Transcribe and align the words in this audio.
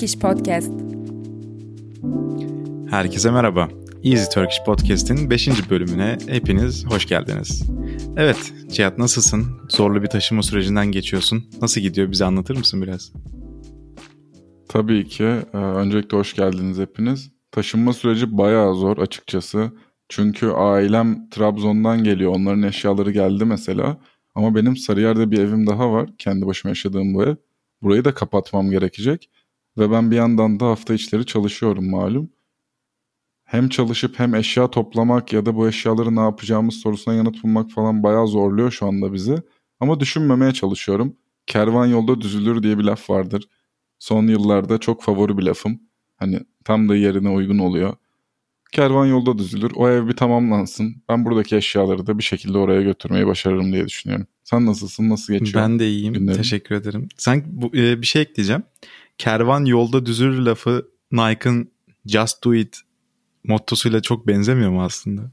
Easy 0.00 0.18
Turkish 0.18 0.18
Podcast. 0.18 0.72
Herkese 2.90 3.30
merhaba. 3.30 3.68
Easy 4.04 4.30
Turkish 4.34 4.64
Podcast'in 4.66 5.30
5. 5.30 5.70
bölümüne 5.70 6.18
hepiniz 6.26 6.86
hoş 6.86 7.06
geldiniz. 7.06 7.70
Evet, 8.16 8.52
Cihat 8.68 8.98
nasılsın? 8.98 9.46
Zorlu 9.68 10.02
bir 10.02 10.06
taşıma 10.06 10.42
sürecinden 10.42 10.86
geçiyorsun. 10.86 11.44
Nasıl 11.62 11.80
gidiyor? 11.80 12.10
Bize 12.10 12.24
anlatır 12.24 12.56
mısın 12.56 12.82
biraz? 12.82 13.12
Tabii 14.68 15.08
ki. 15.08 15.24
Ee, 15.24 15.56
öncelikle 15.56 16.16
hoş 16.16 16.34
geldiniz 16.34 16.78
hepiniz. 16.78 17.30
Taşınma 17.52 17.92
süreci 17.92 18.38
bayağı 18.38 18.74
zor 18.74 18.98
açıkçası. 18.98 19.70
Çünkü 20.08 20.46
ailem 20.50 21.30
Trabzon'dan 21.30 22.04
geliyor. 22.04 22.32
Onların 22.36 22.62
eşyaları 22.62 23.10
geldi 23.10 23.44
mesela. 23.44 23.96
Ama 24.34 24.54
benim 24.54 24.76
Sarıyer'de 24.76 25.30
bir 25.30 25.38
evim 25.38 25.66
daha 25.66 25.92
var. 25.92 26.10
Kendi 26.18 26.46
başıma 26.46 26.70
yaşadığım 26.70 27.14
bu 27.14 27.24
ev. 27.24 27.36
Burayı 27.82 28.04
da 28.04 28.14
kapatmam 28.14 28.70
gerekecek. 28.70 29.30
Ve 29.80 29.90
ben 29.90 30.10
bir 30.10 30.16
yandan 30.16 30.60
da 30.60 30.66
hafta 30.66 30.94
içleri 30.94 31.26
çalışıyorum 31.26 31.90
malum. 31.90 32.30
Hem 33.44 33.68
çalışıp 33.68 34.18
hem 34.18 34.34
eşya 34.34 34.70
toplamak 34.70 35.32
ya 35.32 35.46
da 35.46 35.56
bu 35.56 35.68
eşyaları 35.68 36.16
ne 36.16 36.20
yapacağımız 36.20 36.74
sorusuna 36.74 37.14
yanıt 37.14 37.42
bulmak 37.42 37.70
falan 37.70 38.02
bayağı 38.02 38.26
zorluyor 38.26 38.70
şu 38.70 38.86
anda 38.86 39.12
bizi. 39.12 39.36
Ama 39.80 40.00
düşünmemeye 40.00 40.52
çalışıyorum. 40.52 41.16
Kervan 41.46 41.86
yolda 41.86 42.20
düzülür 42.20 42.62
diye 42.62 42.78
bir 42.78 42.84
laf 42.84 43.10
vardır. 43.10 43.48
Son 43.98 44.26
yıllarda 44.26 44.78
çok 44.78 45.02
favori 45.02 45.38
bir 45.38 45.42
lafım. 45.42 45.80
Hani 46.16 46.40
tam 46.64 46.88
da 46.88 46.96
yerine 46.96 47.28
uygun 47.28 47.58
oluyor. 47.58 47.96
Kervan 48.72 49.06
yolda 49.06 49.38
düzülür. 49.38 49.72
O 49.74 49.88
ev 49.88 50.08
bir 50.08 50.12
tamamlansın. 50.12 51.02
Ben 51.08 51.24
buradaki 51.24 51.56
eşyaları 51.56 52.06
da 52.06 52.18
bir 52.18 52.22
şekilde 52.22 52.58
oraya 52.58 52.82
götürmeyi 52.82 53.26
başarırım 53.26 53.72
diye 53.72 53.86
düşünüyorum. 53.86 54.26
Sen 54.44 54.66
nasılsın? 54.66 55.10
Nasıl 55.10 55.32
geçiyor? 55.32 55.64
Ben 55.64 55.78
de 55.78 55.88
iyiyim. 55.88 56.14
Günlerim? 56.14 56.36
Teşekkür 56.36 56.74
ederim. 56.74 57.08
Sen 57.16 57.44
bu, 57.46 57.76
e, 57.76 58.02
bir 58.02 58.06
şey 58.06 58.22
ekleyeceğim. 58.22 58.62
Kervan 59.20 59.64
yolda 59.64 60.06
düzülür 60.06 60.38
lafı 60.38 60.88
Nike'ın 61.12 61.70
Just 62.06 62.44
Do 62.44 62.54
It 62.54 62.80
mottosuyla 63.44 64.02
çok 64.02 64.26
benzemiyor 64.26 64.70
mu 64.70 64.82
aslında? 64.82 65.30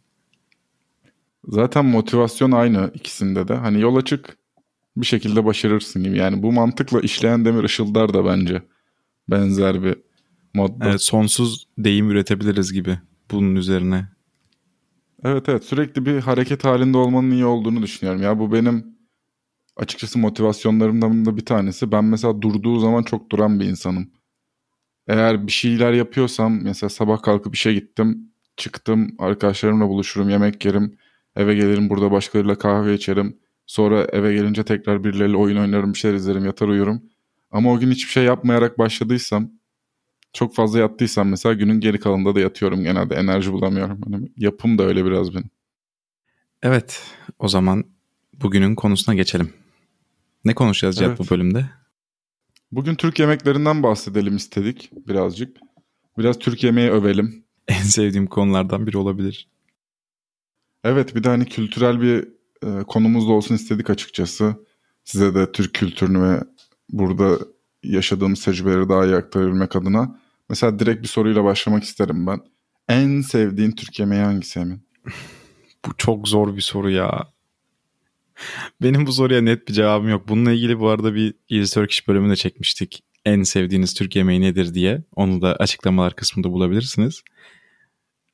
Zaten 1.48 1.86
motivasyon 1.86 2.52
aynı 2.52 2.92
ikisinde 2.94 3.48
de. 3.48 3.54
Hani 3.54 3.82
yol 3.82 3.96
açık 3.96 4.38
bir 4.98 5.06
şekilde 5.06 5.46
başarırsın 5.46 6.04
gibi. 6.04 6.18
Yani 6.18 6.44
bu 6.44 6.52
mantıkla 6.52 7.00
işleyen 7.00 7.46
demir 7.46 7.64
ışıldar 7.64 8.14
da 8.14 8.26
bence 8.26 8.62
benzer 9.30 9.84
bir 9.84 9.96
modda. 10.54 10.90
Evet 10.90 11.02
sonsuz 11.02 11.68
deyim 11.78 12.12
üretebiliriz 12.12 12.74
gibi 12.74 13.00
bunun 13.32 13.56
üzerine. 13.56 14.08
Evet 15.24 15.50
evet 15.50 15.64
sürekli 15.64 16.06
bir 16.06 16.20
hareket 16.20 16.64
halinde 16.64 16.98
olmanın 16.98 17.32
iyi 17.32 17.46
olduğunu 17.46 17.82
düşünüyorum. 17.82 18.22
Ya 18.22 18.40
bu 18.40 18.54
benim 18.54 18.97
açıkçası 19.78 20.20
motivasyonlarımdan 20.20 21.26
da 21.26 21.38
bir 21.38 21.46
tanesi. 21.46 21.92
Ben 21.92 22.06
mesela 22.06 22.42
durduğu 22.42 22.80
zaman 22.80 23.04
çok 23.04 23.32
duran 23.32 23.60
bir 23.60 23.66
insanım. 23.66 24.12
Eğer 25.08 25.48
bir 25.48 25.52
şeyler 25.52 25.94
yapıyorsam 25.94 26.64
mesela 26.64 26.90
sabah 26.90 27.22
kalkıp 27.22 27.56
işe 27.56 27.74
gittim, 27.74 28.32
çıktım, 28.58 29.16
arkadaşlarımla 29.20 29.88
buluşurum, 29.88 30.30
yemek 30.30 30.66
yerim, 30.66 30.98
eve 31.36 31.56
gelirim 31.56 31.90
burada 31.90 32.12
başkalarıyla 32.12 32.58
kahve 32.58 32.94
içerim. 32.94 33.38
Sonra 33.66 34.04
eve 34.04 34.34
gelince 34.34 34.64
tekrar 34.64 35.04
birileriyle 35.04 35.38
oyun 35.38 35.58
oynarım, 35.58 35.94
bir 35.94 36.00
şeyler 36.00 36.16
izlerim, 36.16 36.46
yatar 36.46 36.68
uyurum. 36.68 37.04
Ama 37.52 37.74
o 37.74 37.80
gün 37.80 37.92
hiçbir 37.92 38.12
şey 38.12 38.24
yapmayarak 38.24 38.78
başladıysam, 38.78 39.52
çok 40.34 40.56
fazla 40.56 40.80
yattıysam 40.80 41.30
mesela 41.30 41.54
günün 41.54 41.80
geri 41.80 42.00
kalanında 42.00 42.36
da 42.36 42.40
yatıyorum 42.40 42.84
genelde. 42.84 43.16
Enerji 43.16 43.52
bulamıyorum. 43.52 44.02
Hani 44.12 44.32
yapım 44.38 44.78
da 44.78 44.84
öyle 44.84 45.06
biraz 45.06 45.34
benim. 45.34 45.50
Evet, 46.64 47.04
o 47.40 47.48
zaman 47.48 47.84
bugünün 48.34 48.76
konusuna 48.76 49.16
geçelim. 49.16 49.54
Ne 50.48 50.56
konuşacağız 50.56 51.02
evet. 51.02 51.20
bu 51.20 51.30
bölümde? 51.30 51.70
Bugün 52.72 52.96
Türk 52.96 53.20
yemeklerinden 53.20 53.84
bahsedelim 53.84 54.36
istedik 54.36 54.92
birazcık. 55.08 55.58
Biraz 56.18 56.40
Türk 56.40 56.64
yemeği 56.64 56.90
övelim. 56.90 57.44
En 57.68 57.84
sevdiğim 57.84 58.28
konulardan 58.28 58.88
biri 58.88 58.98
olabilir. 58.98 59.50
Evet 60.84 61.16
bir 61.16 61.24
de 61.24 61.30
hani 61.30 61.46
kültürel 61.46 62.02
bir 62.02 62.28
e, 62.64 62.84
konumuz 62.84 63.28
da 63.28 63.32
olsun 63.32 63.56
istedik 63.56 63.90
açıkçası. 63.90 64.56
Size 65.04 65.36
de 65.36 65.52
Türk 65.52 65.74
kültürünü 65.74 66.22
ve 66.22 66.44
burada 66.90 67.38
yaşadığımız 67.84 68.46
tecrübeleri 68.46 68.90
daha 68.90 69.06
iyi 69.06 69.16
aktarabilmek 69.16 69.76
adına. 69.76 70.20
Mesela 70.50 70.80
direkt 70.80 71.04
bir 71.04 71.08
soruyla 71.08 71.44
başlamak 71.44 71.84
isterim 71.84 72.28
ben. 72.28 72.40
En 72.90 73.22
sevdiğin 73.22 73.72
Türk 73.72 74.00
yemeği 74.00 74.22
hangisi 74.22 74.60
Emin? 74.60 74.82
bu 75.86 75.90
çok 75.98 76.28
zor 76.28 76.56
bir 76.56 76.62
soru 76.62 76.90
ya. 76.90 77.37
Benim 78.82 79.08
bu 79.08 79.14
soruya 79.14 79.42
net 79.42 79.68
bir 79.68 79.74
cevabım 79.74 80.10
yok. 80.10 80.28
Bununla 80.28 80.52
ilgili 80.52 80.80
bu 80.80 80.90
arada 80.90 81.16
bir 81.16 81.34
Easy 81.50 81.74
Turkish 81.74 82.08
bölümünde 82.08 82.36
çekmiştik. 82.36 83.04
En 83.26 83.44
sevdiğiniz 83.44 83.94
Türk 83.94 84.16
yemeği 84.16 84.42
nedir 84.42 84.74
diye. 84.74 85.04
Onu 85.16 85.42
da 85.42 85.56
açıklamalar 85.56 86.16
kısmında 86.16 86.52
bulabilirsiniz. 86.52 87.24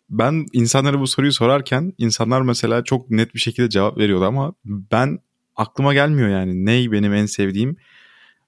Ben 0.10 0.46
insanlara 0.54 1.00
bu 1.00 1.08
soruyu 1.08 1.34
sorarken 1.34 1.94
insanlar 1.98 2.42
mesela 2.42 2.84
çok 2.84 3.10
net 3.10 3.34
bir 3.36 3.40
şekilde 3.40 3.70
cevap 3.70 3.98
veriyordu 3.98 4.26
ama 4.26 4.54
ben 4.66 5.20
aklıma 5.56 5.94
gelmiyor 5.94 6.30
yani. 6.30 6.66
Ney 6.66 6.92
benim 6.92 7.14
en 7.14 7.26
sevdiğim? 7.26 7.78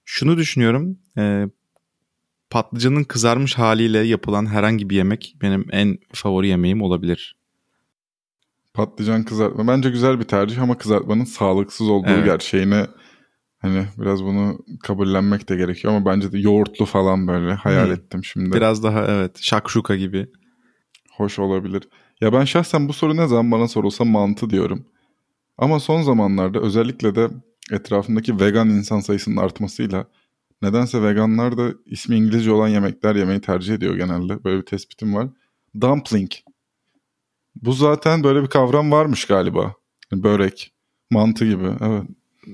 Şunu 0.04 0.36
düşünüyorum. 0.36 0.98
E, 1.18 1.44
patlıcanın 2.50 3.04
kızarmış 3.04 3.54
haliyle 3.58 3.98
yapılan 3.98 4.46
herhangi 4.46 4.90
bir 4.90 4.96
yemek 4.96 5.36
benim 5.42 5.66
en 5.70 5.98
favori 6.12 6.48
yemeğim 6.48 6.82
olabilir. 6.82 7.36
Patlıcan 8.76 9.24
kızartma. 9.24 9.66
Bence 9.66 9.90
güzel 9.90 10.20
bir 10.20 10.24
tercih 10.24 10.62
ama 10.62 10.78
kızartmanın 10.78 11.24
sağlıksız 11.24 11.88
olduğu 11.88 12.08
evet. 12.08 12.24
gerçeğine 12.24 12.86
hani 13.58 13.86
biraz 13.98 14.24
bunu 14.24 14.58
kabullenmek 14.82 15.48
de 15.48 15.56
gerekiyor 15.56 15.94
ama 15.94 16.12
bence 16.12 16.32
de 16.32 16.38
yoğurtlu 16.38 16.84
falan 16.84 17.28
böyle 17.28 17.54
hayal 17.54 17.86
hmm. 17.86 17.92
ettim 17.92 18.24
şimdi. 18.24 18.52
Biraz 18.52 18.82
daha 18.82 19.06
evet 19.06 19.38
şakşuka 19.42 19.96
gibi. 19.96 20.26
Hoş 21.16 21.38
olabilir. 21.38 21.88
Ya 22.20 22.32
ben 22.32 22.44
şahsen 22.44 22.88
bu 22.88 22.92
soru 22.92 23.16
ne 23.16 23.26
zaman 23.26 23.50
bana 23.50 23.68
sorulsa 23.68 24.04
mantı 24.04 24.50
diyorum. 24.50 24.86
Ama 25.58 25.80
son 25.80 26.02
zamanlarda 26.02 26.60
özellikle 26.60 27.14
de 27.14 27.28
etrafındaki 27.72 28.40
vegan 28.40 28.68
insan 28.68 29.00
sayısının 29.00 29.36
artmasıyla 29.36 30.06
nedense 30.62 31.02
veganlar 31.02 31.58
da 31.58 31.74
ismi 31.86 32.16
İngilizce 32.16 32.52
olan 32.52 32.68
yemekler 32.68 33.16
yemeyi 33.16 33.40
tercih 33.40 33.74
ediyor 33.74 33.94
genelde. 33.96 34.44
Böyle 34.44 34.60
bir 34.60 34.66
tespitim 34.66 35.14
var. 35.14 35.28
Dumpling 35.80 36.30
bu 37.62 37.72
zaten 37.72 38.24
böyle 38.24 38.42
bir 38.42 38.48
kavram 38.48 38.92
varmış 38.92 39.24
galiba. 39.24 39.74
Börek, 40.12 40.72
mantı 41.10 41.46
gibi. 41.46 41.70
Evet. 41.80 42.02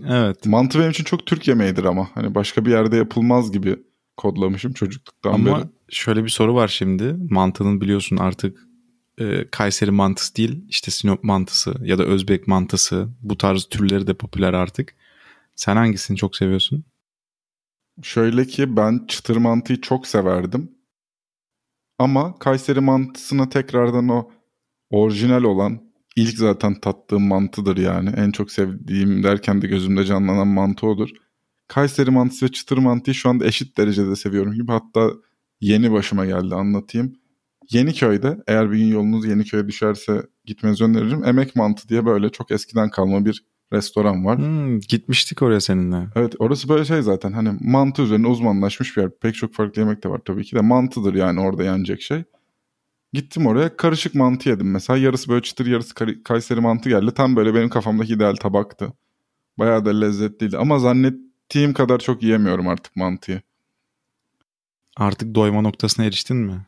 Evet. 0.08 0.46
Mantı 0.46 0.78
benim 0.78 0.90
için 0.90 1.04
çok 1.04 1.26
Türk 1.26 1.48
yemeğidir 1.48 1.84
ama. 1.84 2.08
Hani 2.14 2.34
başka 2.34 2.64
bir 2.66 2.70
yerde 2.70 2.96
yapılmaz 2.96 3.52
gibi 3.52 3.76
kodlamışım 4.16 4.72
çocukluktan 4.72 5.32
ama 5.32 5.46
beri. 5.46 5.54
Ama 5.54 5.68
şöyle 5.88 6.24
bir 6.24 6.28
soru 6.28 6.54
var 6.54 6.68
şimdi. 6.68 7.16
Mantının 7.30 7.80
biliyorsun 7.80 8.16
artık 8.16 8.66
e, 9.18 9.50
Kayseri 9.50 9.90
mantısı 9.90 10.36
değil 10.36 10.64
işte 10.68 10.90
Sinop 10.90 11.24
mantısı 11.24 11.74
ya 11.82 11.98
da 11.98 12.04
Özbek 12.04 12.46
mantısı 12.46 13.08
bu 13.22 13.38
tarz 13.38 13.64
türleri 13.64 14.06
de 14.06 14.14
popüler 14.14 14.52
artık. 14.52 14.94
Sen 15.56 15.76
hangisini 15.76 16.16
çok 16.16 16.36
seviyorsun? 16.36 16.84
Şöyle 18.02 18.44
ki 18.44 18.76
ben 18.76 19.04
çıtır 19.08 19.36
mantıyı 19.36 19.80
çok 19.80 20.06
severdim. 20.06 20.70
Ama 21.98 22.38
Kayseri 22.38 22.80
mantısına 22.80 23.48
tekrardan 23.48 24.08
o 24.08 24.30
orijinal 24.92 25.42
olan 25.42 25.80
ilk 26.16 26.38
zaten 26.38 26.74
tattığım 26.80 27.22
mantıdır 27.22 27.76
yani. 27.76 28.10
En 28.16 28.30
çok 28.30 28.50
sevdiğim 28.50 29.22
derken 29.22 29.62
de 29.62 29.66
gözümde 29.66 30.04
canlanan 30.04 30.48
mantı 30.48 30.86
odur. 30.86 31.08
Kayseri 31.68 32.10
mantısı 32.10 32.46
ve 32.46 32.50
çıtır 32.50 32.78
mantıyı 32.78 33.14
şu 33.14 33.28
anda 33.28 33.46
eşit 33.46 33.78
derecede 33.78 34.16
seviyorum 34.16 34.52
gibi. 34.54 34.72
Hatta 34.72 35.10
yeni 35.60 35.92
başıma 35.92 36.26
geldi 36.26 36.54
anlatayım. 36.54 37.12
Yeniköy'de 37.70 38.38
eğer 38.46 38.72
bir 38.72 38.78
gün 38.78 38.86
yolunuz 38.86 39.26
Yeniköy'e 39.26 39.68
düşerse 39.68 40.22
gitmenizi 40.44 40.84
öneririm. 40.84 41.24
Emek 41.24 41.56
Mantı 41.56 41.88
diye 41.88 42.06
böyle 42.06 42.28
çok 42.28 42.50
eskiden 42.50 42.90
kalma 42.90 43.24
bir 43.24 43.44
restoran 43.72 44.24
var. 44.24 44.38
Hmm, 44.38 44.80
gitmiştik 44.80 45.42
oraya 45.42 45.60
seninle. 45.60 46.06
Evet 46.16 46.34
orası 46.38 46.68
böyle 46.68 46.84
şey 46.84 47.02
zaten 47.02 47.32
hani 47.32 47.58
mantı 47.60 48.02
üzerine 48.02 48.26
uzmanlaşmış 48.26 48.96
bir 48.96 49.02
yer. 49.02 49.10
Pek 49.22 49.34
çok 49.34 49.54
farklı 49.54 49.82
yemek 49.82 50.04
de 50.04 50.08
var 50.08 50.20
tabii 50.24 50.44
ki 50.44 50.56
de 50.56 50.60
mantıdır 50.60 51.14
yani 51.14 51.40
orada 51.40 51.64
yenecek 51.64 52.02
şey. 52.02 52.24
Gittim 53.12 53.46
oraya 53.46 53.76
karışık 53.76 54.14
mantı 54.14 54.48
yedim 54.48 54.70
mesela. 54.70 54.96
Yarısı 54.96 55.28
böyle 55.28 55.42
çıtır 55.42 55.66
yarısı 55.66 55.94
Kayseri 56.24 56.60
mantı 56.60 56.88
geldi. 56.88 57.14
Tam 57.14 57.36
böyle 57.36 57.54
benim 57.54 57.68
kafamdaki 57.68 58.12
ideal 58.12 58.34
tabaktı. 58.34 58.92
Bayağı 59.58 59.84
da 59.84 59.90
lezzetliydi 60.00 60.58
ama 60.58 60.78
zannettiğim 60.78 61.72
kadar 61.72 61.98
çok 61.98 62.22
yiyemiyorum 62.22 62.68
artık 62.68 62.96
mantıyı. 62.96 63.40
Artık 64.96 65.34
doyma 65.34 65.60
noktasına 65.60 66.04
eriştin 66.04 66.36
mi? 66.36 66.66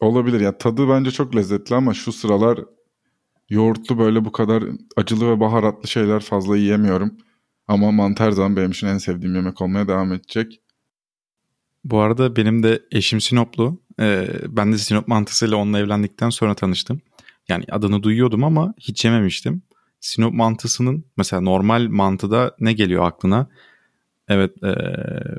Olabilir 0.00 0.40
ya 0.40 0.58
tadı 0.58 0.88
bence 0.88 1.10
çok 1.10 1.36
lezzetli 1.36 1.74
ama 1.74 1.94
şu 1.94 2.12
sıralar 2.12 2.60
yoğurtlu 3.50 3.98
böyle 3.98 4.24
bu 4.24 4.32
kadar 4.32 4.64
acılı 4.96 5.30
ve 5.30 5.40
baharatlı 5.40 5.88
şeyler 5.88 6.20
fazla 6.20 6.56
yiyemiyorum. 6.56 7.16
Ama 7.68 7.92
mantı 7.92 8.22
her 8.24 8.30
zaman 8.30 8.56
benim 8.56 8.70
için 8.70 8.86
en 8.86 8.98
sevdiğim 8.98 9.34
yemek 9.34 9.62
olmaya 9.62 9.88
devam 9.88 10.12
edecek. 10.12 10.60
Bu 11.90 12.00
arada 12.00 12.36
benim 12.36 12.62
de 12.62 12.82
eşim 12.90 13.20
Sinoplu. 13.20 13.80
Ee, 14.00 14.28
ben 14.48 14.72
de 14.72 14.78
Sinop 14.78 15.08
mantısıyla 15.08 15.56
onunla 15.56 15.78
evlendikten 15.78 16.30
sonra 16.30 16.54
tanıştım. 16.54 17.00
Yani 17.48 17.64
adını 17.70 18.02
duyuyordum 18.02 18.44
ama 18.44 18.74
hiç 18.80 19.04
yememiştim. 19.04 19.62
Sinop 20.00 20.34
mantısının 20.34 21.04
mesela 21.16 21.40
normal 21.40 21.86
mantıda 21.88 22.56
ne 22.60 22.72
geliyor 22.72 23.06
aklına? 23.06 23.46
Evet 24.28 24.62
e, 24.62 24.74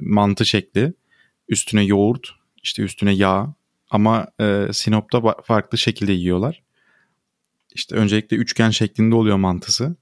mantı 0.02 0.46
şekli. 0.46 0.94
Üstüne 1.50 1.84
yoğurt, 1.84 2.30
işte 2.64 2.84
üstüne 2.84 3.12
yağ 3.12 3.54
ama 3.90 4.28
e, 4.42 4.68
Sinop'ta 4.72 5.22
farklı 5.44 5.78
şekilde 5.78 6.12
yiyorlar. 6.12 6.64
İşte 7.76 7.96
öncelikle 7.96 8.38
üçgen 8.38 8.70
şeklinde 8.70 9.16
oluyor 9.16 9.38
mantısı. 9.38 9.96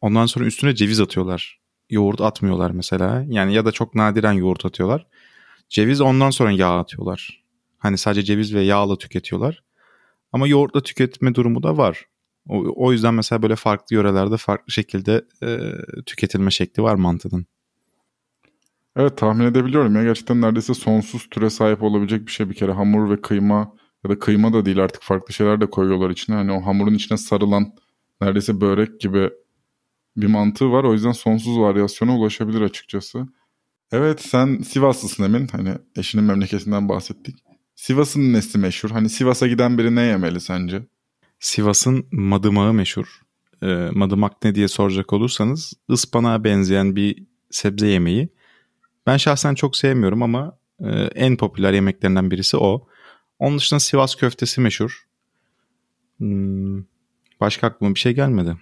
Ondan 0.00 0.26
sonra 0.26 0.44
üstüne 0.44 0.74
ceviz 0.74 1.00
atıyorlar. 1.00 1.58
Yoğurt 1.90 2.20
atmıyorlar 2.20 2.70
mesela. 2.70 3.24
Yani 3.28 3.54
ya 3.54 3.64
da 3.64 3.72
çok 3.72 3.94
nadiren 3.94 4.32
yoğurt 4.32 4.66
atıyorlar. 4.66 5.06
Ceviz 5.68 6.00
ondan 6.00 6.30
sonra 6.30 6.50
yağ 6.50 6.78
atıyorlar. 6.78 7.44
Hani 7.78 7.98
sadece 7.98 8.22
ceviz 8.22 8.54
ve 8.54 8.62
yağla 8.62 8.98
tüketiyorlar. 8.98 9.62
Ama 10.32 10.48
yoğurtla 10.48 10.80
tüketme 10.80 11.34
durumu 11.34 11.62
da 11.62 11.76
var. 11.76 12.04
O, 12.48 12.64
o 12.76 12.92
yüzden 12.92 13.14
mesela 13.14 13.42
böyle 13.42 13.56
farklı 13.56 13.96
yörelerde 13.96 14.36
farklı 14.36 14.72
şekilde 14.72 15.24
e, 15.42 15.58
tüketilme 16.06 16.50
şekli 16.50 16.82
var 16.82 16.94
mantının. 16.94 17.46
Evet 18.96 19.18
tahmin 19.18 19.44
edebiliyorum 19.44 19.96
ya 19.96 20.02
gerçekten 20.02 20.40
neredeyse 20.40 20.74
sonsuz 20.74 21.26
türe 21.30 21.50
sahip 21.50 21.82
olabilecek 21.82 22.26
bir 22.26 22.32
şey 22.32 22.50
bir 22.50 22.54
kere 22.54 22.72
hamur 22.72 23.10
ve 23.10 23.20
kıyma 23.20 23.72
ya 24.04 24.10
da 24.10 24.18
kıyma 24.18 24.52
da 24.52 24.64
değil 24.64 24.84
artık 24.84 25.02
farklı 25.02 25.34
şeyler 25.34 25.60
de 25.60 25.70
koyuyorlar 25.70 26.10
içine. 26.10 26.36
Hani 26.36 26.52
o 26.52 26.60
hamurun 26.60 26.94
içine 26.94 27.18
sarılan 27.18 27.72
neredeyse 28.20 28.60
börek 28.60 29.00
gibi 29.00 29.30
bir 30.16 30.26
mantığı 30.26 30.72
var. 30.72 30.84
O 30.84 30.92
yüzden 30.92 31.12
sonsuz 31.12 31.58
varyasyona 31.58 32.18
ulaşabilir 32.18 32.60
açıkçası. 32.60 33.26
Evet 33.92 34.20
sen 34.20 34.58
Sivaslısın 34.58 35.22
Emin. 35.22 35.46
Hani 35.46 35.74
eşinin 35.96 36.24
memleketinden 36.24 36.88
bahsettik. 36.88 37.36
Sivas'ın 37.76 38.32
nesi 38.32 38.58
meşhur? 38.58 38.90
Hani 38.90 39.08
Sivas'a 39.08 39.46
giden 39.46 39.78
biri 39.78 39.94
ne 39.94 40.02
yemeli 40.02 40.40
sence? 40.40 40.82
Sivas'ın 41.40 42.06
madımağı 42.12 42.72
meşhur. 42.72 43.20
E, 43.62 43.66
madımak 43.92 44.44
ne 44.44 44.54
diye 44.54 44.68
soracak 44.68 45.12
olursanız 45.12 45.72
ıspanağa 45.90 46.44
benzeyen 46.44 46.96
bir 46.96 47.24
sebze 47.50 47.86
yemeği. 47.86 48.28
Ben 49.06 49.16
şahsen 49.16 49.54
çok 49.54 49.76
sevmiyorum 49.76 50.22
ama 50.22 50.58
e, 50.80 50.90
en 51.14 51.36
popüler 51.36 51.72
yemeklerinden 51.72 52.30
birisi 52.30 52.56
o. 52.56 52.88
Onun 53.38 53.58
dışında 53.58 53.80
Sivas 53.80 54.14
köftesi 54.14 54.60
meşhur. 54.60 55.06
Hmm, 56.18 56.84
başka 57.40 57.66
aklıma 57.66 57.94
bir 57.94 58.00
şey 58.00 58.12
gelmedi. 58.12 58.56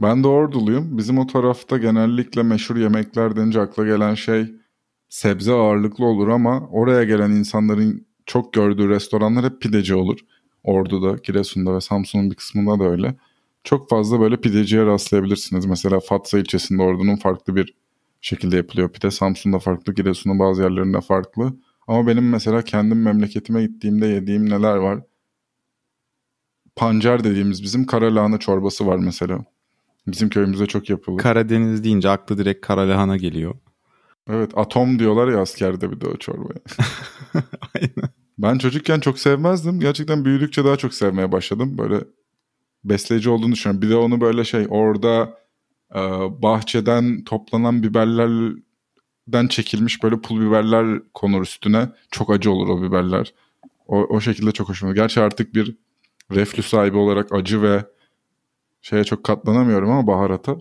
Ben 0.00 0.24
de 0.24 0.28
Orduluyum. 0.28 0.98
Bizim 0.98 1.18
o 1.18 1.26
tarafta 1.26 1.78
genellikle 1.78 2.42
meşhur 2.42 2.76
yemekler 2.76 3.36
denince 3.36 3.60
akla 3.60 3.84
gelen 3.86 4.14
şey 4.14 4.46
sebze 5.08 5.52
ağırlıklı 5.52 6.04
olur 6.06 6.28
ama 6.28 6.68
oraya 6.70 7.04
gelen 7.04 7.30
insanların 7.30 8.06
çok 8.26 8.52
gördüğü 8.52 8.88
restoranlar 8.88 9.44
hep 9.44 9.60
pideci 9.60 9.94
olur. 9.94 10.18
Ordu'da, 10.64 11.16
Giresun'da 11.24 11.74
ve 11.74 11.80
Samsun'un 11.80 12.30
bir 12.30 12.36
kısmında 12.36 12.84
da 12.84 12.90
öyle. 12.90 13.14
Çok 13.64 13.90
fazla 13.90 14.20
böyle 14.20 14.36
pideciye 14.40 14.86
rastlayabilirsiniz. 14.86 15.66
Mesela 15.66 16.00
Fatsa 16.00 16.38
ilçesinde 16.38 16.82
Ordu'nun 16.82 17.16
farklı 17.16 17.56
bir 17.56 17.74
şekilde 18.20 18.56
yapılıyor 18.56 18.92
pide. 18.92 19.10
Samsun'da 19.10 19.58
farklı, 19.58 19.94
Giresun'un 19.94 20.38
bazı 20.38 20.62
yerlerinde 20.62 21.00
farklı. 21.00 21.52
Ama 21.88 22.06
benim 22.06 22.28
mesela 22.30 22.62
kendim 22.62 23.02
memleketime 23.02 23.62
gittiğimde 23.66 24.06
yediğim 24.06 24.50
neler 24.50 24.76
var? 24.76 25.00
Pancar 26.76 27.24
dediğimiz 27.24 27.62
bizim 27.62 27.86
kara 27.86 28.14
lahana 28.14 28.38
çorbası 28.38 28.86
var 28.86 28.96
mesela. 28.96 29.44
Bizim 30.06 30.28
köyümüzde 30.28 30.66
çok 30.66 30.90
yapılır. 30.90 31.18
Karadeniz 31.18 31.84
deyince 31.84 32.10
aklı 32.10 32.38
direkt 32.38 32.66
kara 32.66 32.88
lahana 32.88 33.16
geliyor. 33.16 33.54
Evet 34.30 34.50
atom 34.56 34.98
diyorlar 34.98 35.28
ya 35.28 35.40
askerde 35.40 35.90
bir 35.90 36.00
de 36.00 36.06
o 36.06 36.16
çorbaya. 36.16 36.60
Aynen. 37.74 38.10
Ben 38.38 38.58
çocukken 38.58 39.00
çok 39.00 39.18
sevmezdim. 39.18 39.80
Gerçekten 39.80 40.24
büyüdükçe 40.24 40.64
daha 40.64 40.76
çok 40.76 40.94
sevmeye 40.94 41.32
başladım. 41.32 41.78
Böyle 41.78 42.00
besleyici 42.84 43.30
olduğunu 43.30 43.52
düşünüyorum. 43.52 43.82
Bir 43.82 43.90
de 43.90 43.96
onu 43.96 44.20
böyle 44.20 44.44
şey 44.44 44.66
orada 44.70 45.38
e, 45.94 46.00
bahçeden 46.42 47.24
toplanan 47.24 47.82
biberlerden 47.82 49.46
çekilmiş 49.48 50.02
böyle 50.02 50.20
pul 50.20 50.40
biberler 50.40 51.02
konur 51.14 51.42
üstüne. 51.42 51.88
Çok 52.10 52.30
acı 52.30 52.50
olur 52.50 52.68
o 52.68 52.82
biberler. 52.82 53.34
O, 53.86 53.96
o 53.96 54.20
şekilde 54.20 54.52
çok 54.52 54.68
hoşuma. 54.68 54.92
Gerçi 54.92 55.20
artık 55.20 55.54
bir 55.54 55.76
reflü 56.32 56.62
sahibi 56.62 56.96
olarak 56.96 57.32
acı 57.32 57.62
ve 57.62 57.84
şeye 58.80 59.04
çok 59.04 59.24
katlanamıyorum 59.24 59.90
ama 59.90 60.06
baharata 60.06 60.56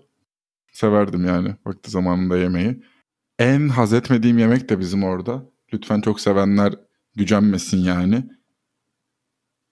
severdim 0.72 1.26
yani 1.26 1.56
vakti 1.66 1.92
zamanında 1.92 2.38
yemeği. 2.38 2.84
En 3.40 3.70
haz 3.70 3.94
etmediğim 3.94 4.38
yemek 4.38 4.70
de 4.70 4.80
bizim 4.80 5.04
orada. 5.04 5.46
Lütfen 5.74 6.02
çok 6.02 6.22
sevenler 6.22 6.74
gücenmesin 7.16 7.78
yani. 7.78 8.24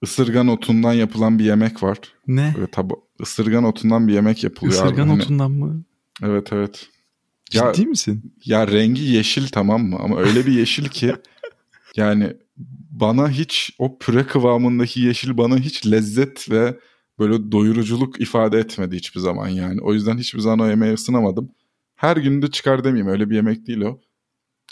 Isırgan 0.02 0.48
otundan 0.48 0.94
yapılan 0.94 1.40
bir 1.40 1.44
yemek 1.44 1.84
var. 1.84 1.98
Ne? 2.28 2.54
Böyle 2.56 2.72
tab 2.72 2.92
ısırgan 3.22 3.64
otundan 3.64 4.08
bir 4.08 4.14
yemek 4.14 4.44
yapılıyor. 4.44 4.74
Isırgan 4.74 5.10
abi. 5.10 5.22
otundan 5.22 5.50
hani... 5.50 5.60
mı? 5.60 5.84
Evet 6.24 6.54
evet. 6.54 6.90
Ciddi 7.50 7.82
ya, 7.82 7.88
misin? 7.88 8.34
Ya 8.46 8.68
rengi 8.68 9.02
yeşil 9.02 9.48
tamam 9.48 9.84
mı? 9.84 9.98
Ama 10.00 10.20
öyle 10.20 10.46
bir 10.46 10.54
yeşil 10.54 10.86
ki 10.86 11.16
yani 11.96 12.34
bana 12.92 13.30
hiç 13.30 13.76
o 13.80 13.98
püre 13.98 14.24
kıvamındaki 14.24 15.02
yeşil 15.02 15.38
bana 15.38 15.58
hiç 15.58 15.88
lezzet 15.88 16.52
ve 16.52 16.80
böyle 17.20 17.52
doyuruculuk 17.52 18.22
ifade 18.22 18.60
etmedi 18.60 18.96
hiçbir 18.96 19.20
zaman 19.20 19.48
yani. 19.48 19.82
O 19.82 19.94
yüzden 19.94 20.18
hiçbir 20.18 20.40
zaman 20.40 20.60
o 20.60 20.70
yemeği 20.70 20.94
ısınamadım. 20.94 21.50
Her 21.96 22.18
gün 22.18 22.42
de 22.42 22.48
çıkar 22.48 22.84
demeyeyim 22.84 23.12
öyle 23.12 23.30
bir 23.30 23.36
yemek 23.36 23.68
değil 23.68 23.82
o. 23.82 24.00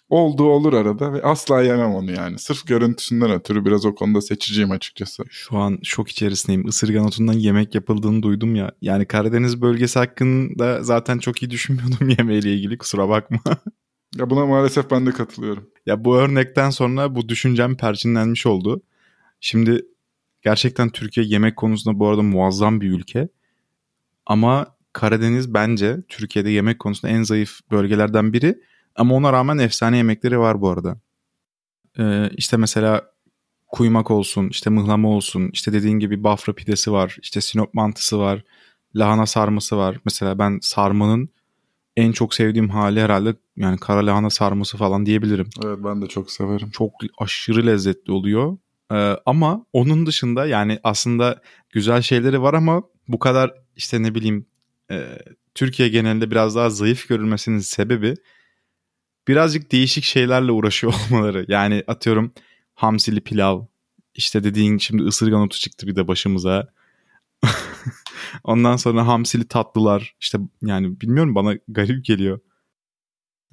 Olduğu 0.09 0.43
olur 0.43 0.73
arada 0.73 1.13
ve 1.13 1.23
asla 1.23 1.61
yemem 1.61 1.91
onu 1.91 2.11
yani. 2.11 2.39
Sırf 2.39 2.67
görüntüsünden 2.67 3.31
ötürü 3.31 3.65
biraz 3.65 3.85
o 3.85 3.95
konuda 3.95 4.21
seçiciyim 4.21 4.71
açıkçası. 4.71 5.23
Şu 5.29 5.57
an 5.57 5.79
şok 5.83 6.09
içerisindeyim. 6.09 6.67
Isırgan 6.67 7.05
otundan 7.05 7.33
yemek 7.33 7.75
yapıldığını 7.75 8.23
duydum 8.23 8.55
ya. 8.55 8.71
Yani 8.81 9.05
Karadeniz 9.05 9.61
bölgesi 9.61 9.99
hakkında 9.99 10.83
zaten 10.83 11.17
çok 11.17 11.43
iyi 11.43 11.49
düşünmüyordum 11.51 12.09
yemeğiyle 12.17 12.53
ilgili 12.53 12.77
kusura 12.77 13.09
bakma. 13.09 13.39
ya 14.15 14.29
buna 14.29 14.45
maalesef 14.45 14.91
ben 14.91 15.05
de 15.05 15.11
katılıyorum. 15.11 15.69
Ya 15.85 16.05
bu 16.05 16.17
örnekten 16.17 16.69
sonra 16.69 17.15
bu 17.15 17.29
düşüncem 17.29 17.77
perçinlenmiş 17.77 18.45
oldu. 18.45 18.81
Şimdi 19.39 19.85
gerçekten 20.45 20.89
Türkiye 20.89 21.25
yemek 21.25 21.55
konusunda 21.55 21.99
bu 21.99 22.07
arada 22.07 22.21
muazzam 22.21 22.81
bir 22.81 22.91
ülke. 22.91 23.29
Ama 24.25 24.75
Karadeniz 24.93 25.53
bence 25.53 25.97
Türkiye'de 26.09 26.49
yemek 26.49 26.79
konusunda 26.79 27.13
en 27.13 27.23
zayıf 27.23 27.59
bölgelerden 27.71 28.33
biri. 28.33 28.61
Ama 28.95 29.15
ona 29.15 29.33
rağmen 29.33 29.57
efsane 29.57 29.97
yemekleri 29.97 30.39
var 30.39 30.61
bu 30.61 30.69
arada. 30.69 31.01
Ee, 31.99 32.29
işte 32.37 32.57
mesela 32.57 33.01
kuymak 33.67 34.11
olsun, 34.11 34.49
işte 34.49 34.69
mıhlama 34.69 35.09
olsun, 35.09 35.49
işte 35.53 35.73
dediğin 35.73 35.99
gibi 35.99 36.23
bafra 36.23 36.53
pidesi 36.53 36.91
var, 36.91 37.17
işte 37.21 37.41
sinop 37.41 37.73
mantısı 37.73 38.19
var, 38.19 38.43
lahana 38.95 39.25
sarması 39.25 39.77
var. 39.77 39.99
Mesela 40.05 40.39
ben 40.39 40.59
sarmanın 40.61 41.29
en 41.95 42.11
çok 42.11 42.33
sevdiğim 42.33 42.69
hali 42.69 43.01
herhalde 43.01 43.35
yani 43.57 43.77
kara 43.77 44.05
lahana 44.05 44.29
sarması 44.29 44.77
falan 44.77 45.05
diyebilirim. 45.05 45.49
Evet 45.65 45.79
ben 45.83 46.01
de 46.01 46.07
çok 46.07 46.31
severim. 46.31 46.69
Çok 46.69 46.91
aşırı 47.17 47.65
lezzetli 47.65 48.11
oluyor. 48.11 48.57
Ee, 48.91 49.15
ama 49.25 49.65
onun 49.73 50.05
dışında 50.05 50.45
yani 50.45 50.79
aslında 50.83 51.41
güzel 51.69 52.01
şeyleri 52.01 52.41
var 52.41 52.53
ama 52.53 52.83
bu 53.07 53.19
kadar 53.19 53.53
işte 53.75 54.03
ne 54.03 54.15
bileyim 54.15 54.45
e, 54.91 55.17
Türkiye 55.55 55.89
genelinde 55.89 56.31
biraz 56.31 56.55
daha 56.55 56.69
zayıf 56.69 57.07
görülmesinin 57.07 57.59
sebebi 57.59 58.15
birazcık 59.27 59.71
değişik 59.71 60.03
şeylerle 60.03 60.51
uğraşıyor 60.51 60.93
olmaları. 61.11 61.45
Yani 61.47 61.83
atıyorum 61.87 62.33
hamsili 62.75 63.21
pilav, 63.21 63.65
işte 64.15 64.43
dediğin 64.43 64.77
şimdi 64.77 65.03
ısırgan 65.03 65.41
otu 65.41 65.59
çıktı 65.59 65.87
bir 65.87 65.95
de 65.95 66.07
başımıza. 66.07 66.67
Ondan 68.43 68.75
sonra 68.75 69.07
hamsili 69.07 69.47
tatlılar 69.47 70.15
işte 70.19 70.37
yani 70.61 71.01
bilmiyorum 71.01 71.35
bana 71.35 71.53
garip 71.67 72.05
geliyor. 72.05 72.39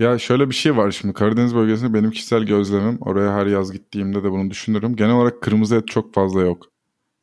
Ya 0.02 0.18
şöyle 0.18 0.50
bir 0.50 0.54
şey 0.54 0.76
var 0.76 0.90
şimdi 0.90 1.14
Karadeniz 1.14 1.54
bölgesinde 1.54 1.94
benim 1.94 2.10
kişisel 2.10 2.42
gözlemim 2.42 2.98
oraya 3.00 3.34
her 3.34 3.46
yaz 3.46 3.72
gittiğimde 3.72 4.24
de 4.24 4.30
bunu 4.30 4.50
düşünürüm. 4.50 4.96
Genel 4.96 5.14
olarak 5.14 5.42
kırmızı 5.42 5.76
et 5.76 5.88
çok 5.88 6.14
fazla 6.14 6.40
yok. 6.40 6.66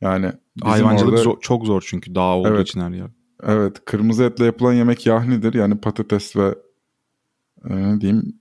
Yani 0.00 0.32
hayvancılık 0.62 1.12
orada... 1.12 1.22
zor, 1.22 1.40
çok 1.40 1.66
zor 1.66 1.84
çünkü 1.86 2.14
dağ 2.14 2.36
olduğu 2.36 2.48
evet, 2.48 2.68
için 2.68 2.80
her 2.80 2.90
yer. 2.90 3.10
Evet 3.42 3.84
kırmızı 3.84 4.24
etle 4.24 4.44
yapılan 4.44 4.72
yemek 4.72 5.06
yahnidir. 5.06 5.54
Yani 5.54 5.80
patates 5.80 6.36
ve 6.36 6.54
e, 7.70 7.76
ne 7.76 8.00
diyeyim 8.00 8.40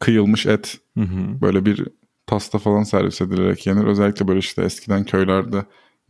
kıyılmış 0.00 0.46
et 0.46 0.78
hı 0.98 1.04
hı. 1.04 1.40
böyle 1.40 1.66
bir 1.66 1.84
pasta 2.26 2.58
falan 2.58 2.82
servis 2.82 3.20
edilerek 3.20 3.66
yenir. 3.66 3.84
Özellikle 3.84 4.28
böyle 4.28 4.38
işte 4.38 4.62
eskiden 4.62 5.04
köylerde 5.04 5.64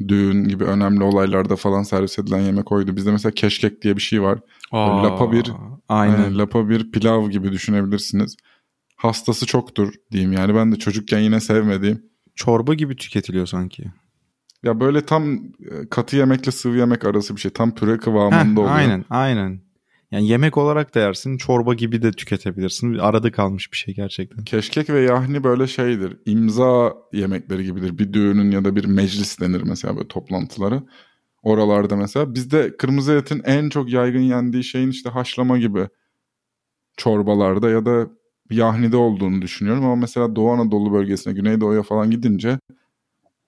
düğün 0.09 0.45
gibi 0.45 0.65
önemli 0.65 1.05
olaylarda 1.05 1.57
falan 1.57 1.83
servis 1.83 2.19
edilen 2.19 2.41
yemek 2.41 2.73
oydu. 2.73 2.97
Bizde 2.97 3.13
mesela 3.13 3.33
keşkek 3.33 3.83
diye 3.83 3.97
bir 3.97 4.03
şey 4.03 4.23
var. 4.23 4.39
Aa, 4.73 5.03
lapa 5.03 5.33
bir 5.33 5.53
aynen. 5.99 6.39
Lapa 6.39 6.69
bir 6.69 6.93
pilav 6.93 7.31
gibi 7.31 7.53
düşünebilirsiniz. 7.53 8.37
Hastası 8.97 9.47
çoktur 9.47 9.95
diyeyim 10.11 10.33
yani. 10.33 10.55
Ben 10.55 10.73
de 10.73 10.77
çocukken 10.77 11.19
yine 11.19 11.41
sevmediğim. 11.41 12.03
Çorba 12.35 12.75
gibi 12.75 12.97
tüketiliyor 12.97 13.47
sanki. 13.47 13.85
Ya 14.63 14.81
böyle 14.81 15.07
tam 15.07 15.35
e, 15.35 15.89
katı 15.91 16.17
yemekle 16.17 16.53
sıvı 16.53 16.77
yemek 16.77 17.05
arası 17.05 17.37
bir 17.37 17.41
şey. 17.41 17.51
Tam 17.51 17.75
püre 17.75 17.99
kıvamında 17.99 18.61
Heh, 18.61 18.65
oluyor. 18.65 18.77
Aynen 18.77 19.05
aynen. 19.11 19.61
Yani 20.11 20.29
yemek 20.29 20.57
olarak 20.57 20.95
da 20.95 21.01
yersin, 21.01 21.37
çorba 21.37 21.75
gibi 21.75 22.03
de 22.03 22.13
tüketebilirsin. 22.13 22.99
Arada 22.99 23.33
kalmış 23.33 23.73
bir 23.73 23.77
şey 23.77 23.95
gerçekten. 23.95 24.45
Keşkek 24.45 24.91
ve 24.91 25.01
yahni 25.01 25.45
böyle 25.45 25.67
şeydir. 25.67 26.17
İmza 26.27 26.95
yemekleri 27.13 27.65
gibidir. 27.65 27.99
Bir 27.99 28.13
düğünün 28.13 28.51
ya 28.51 28.65
da 28.65 28.77
bir 28.77 28.85
meclis 28.85 29.41
denir 29.41 29.63
mesela 29.63 29.97
böyle 29.97 30.09
toplantıları. 30.09 30.83
Oralarda 31.43 31.97
mesela. 31.97 32.35
Bizde 32.35 32.77
kırmızı 32.77 33.13
etin 33.13 33.43
en 33.45 33.69
çok 33.69 33.93
yaygın 33.93 34.21
yendiği 34.21 34.65
şeyin 34.65 34.91
işte 34.91 35.11
haşlama 35.11 35.59
gibi 35.59 35.89
çorbalarda 36.97 37.71
ya 37.71 37.87
da 37.87 38.07
Yahni'de 38.51 38.97
olduğunu 38.97 39.43
düşünüyorum 39.43 39.85
ama 39.85 39.97
mesela 39.97 40.37
Doğu 40.37 40.51
Anadolu 40.51 40.93
bölgesine, 40.93 41.35
Güneydoğu'ya 41.35 41.83
falan 41.83 42.11
gidince 42.11 42.59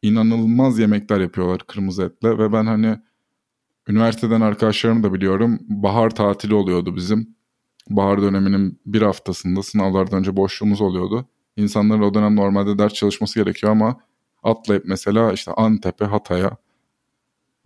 inanılmaz 0.02 0.78
yemekler 0.78 1.20
yapıyorlar 1.20 1.58
kırmızı 1.66 2.02
etle 2.02 2.38
ve 2.38 2.52
ben 2.52 2.66
hani 2.66 2.98
üniversiteden 3.88 4.40
arkadaşlarım 4.40 5.02
da 5.02 5.12
biliyorum 5.14 5.58
bahar 5.68 6.10
tatili 6.10 6.54
oluyordu 6.54 6.96
bizim. 6.96 7.34
Bahar 7.90 8.22
döneminin 8.22 8.80
bir 8.86 9.02
haftasında 9.02 9.62
sınavlardan 9.62 10.18
önce 10.18 10.36
boşluğumuz 10.36 10.80
oluyordu. 10.80 11.26
İnsanların 11.56 12.02
o 12.02 12.14
dönem 12.14 12.36
normalde 12.36 12.78
ders 12.78 12.94
çalışması 12.94 13.40
gerekiyor 13.40 13.72
ama 13.72 14.00
atlayıp 14.42 14.84
mesela 14.86 15.32
işte 15.32 15.52
Antep'e, 15.52 16.04
Hatay'a, 16.04 16.56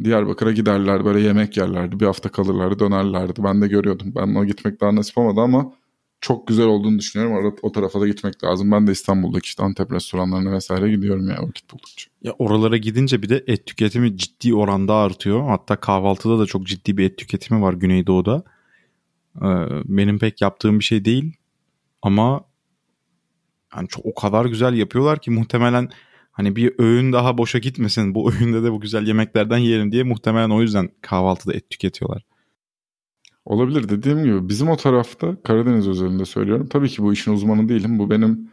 Diyarbakır'a 0.04 0.52
giderler 0.52 1.04
böyle 1.04 1.20
yemek 1.20 1.56
yerlerdi. 1.56 2.00
Bir 2.00 2.06
hafta 2.06 2.28
kalırlardı 2.28 2.78
dönerlerdi. 2.78 3.44
Ben 3.44 3.62
de 3.62 3.68
görüyordum. 3.68 4.12
Ben 4.16 4.34
o 4.34 4.44
gitmek 4.44 4.80
daha 4.80 4.94
nasip 4.94 5.18
olmadı 5.18 5.40
ama 5.40 5.72
çok 6.20 6.46
güzel 6.46 6.66
olduğunu 6.66 6.98
düşünüyorum. 6.98 7.36
Orada, 7.36 7.56
o 7.62 7.72
tarafa 7.72 8.00
da 8.00 8.06
gitmek 8.08 8.44
lazım. 8.44 8.70
Ben 8.70 8.86
de 8.86 8.92
İstanbul'daki 8.92 9.46
işte 9.46 9.62
Antep 9.62 9.92
restoranlarına 9.92 10.52
vesaire 10.52 10.90
gidiyorum 10.90 11.28
ya 11.28 11.42
vakit 11.42 11.72
buldukça. 11.72 12.10
Ya 12.22 12.32
oralara 12.38 12.76
gidince 12.76 13.22
bir 13.22 13.28
de 13.28 13.44
et 13.46 13.66
tüketimi 13.66 14.16
ciddi 14.16 14.54
oranda 14.54 14.94
artıyor. 14.94 15.48
Hatta 15.48 15.76
kahvaltıda 15.76 16.38
da 16.38 16.46
çok 16.46 16.66
ciddi 16.66 16.96
bir 16.96 17.04
et 17.04 17.18
tüketimi 17.18 17.62
var 17.62 17.72
Güneydoğu'da. 17.72 18.42
Ee, 19.36 19.46
benim 19.84 20.18
pek 20.18 20.40
yaptığım 20.40 20.78
bir 20.78 20.84
şey 20.84 21.04
değil. 21.04 21.32
Ama 22.02 22.44
yani 23.76 23.88
çok, 23.88 24.06
o 24.06 24.14
kadar 24.14 24.44
güzel 24.44 24.74
yapıyorlar 24.74 25.20
ki 25.20 25.30
muhtemelen 25.30 25.88
hani 26.38 26.56
bir 26.56 26.72
öğün 26.78 27.12
daha 27.12 27.38
boşa 27.38 27.58
gitmesin. 27.58 28.14
Bu 28.14 28.32
öğünde 28.32 28.62
de 28.62 28.72
bu 28.72 28.80
güzel 28.80 29.06
yemeklerden 29.06 29.58
yiyelim 29.58 29.92
diye 29.92 30.02
muhtemelen 30.02 30.50
o 30.50 30.62
yüzden 30.62 30.88
kahvaltıda 31.00 31.54
et 31.54 31.70
tüketiyorlar. 31.70 32.22
Olabilir 33.44 33.88
dediğim 33.88 34.24
gibi 34.24 34.48
bizim 34.48 34.68
o 34.68 34.76
tarafta 34.76 35.42
Karadeniz 35.42 35.88
özelinde 35.88 36.24
söylüyorum. 36.24 36.66
Tabii 36.70 36.88
ki 36.88 37.02
bu 37.02 37.12
işin 37.12 37.32
uzmanı 37.32 37.68
değilim. 37.68 37.98
Bu 37.98 38.10
benim 38.10 38.50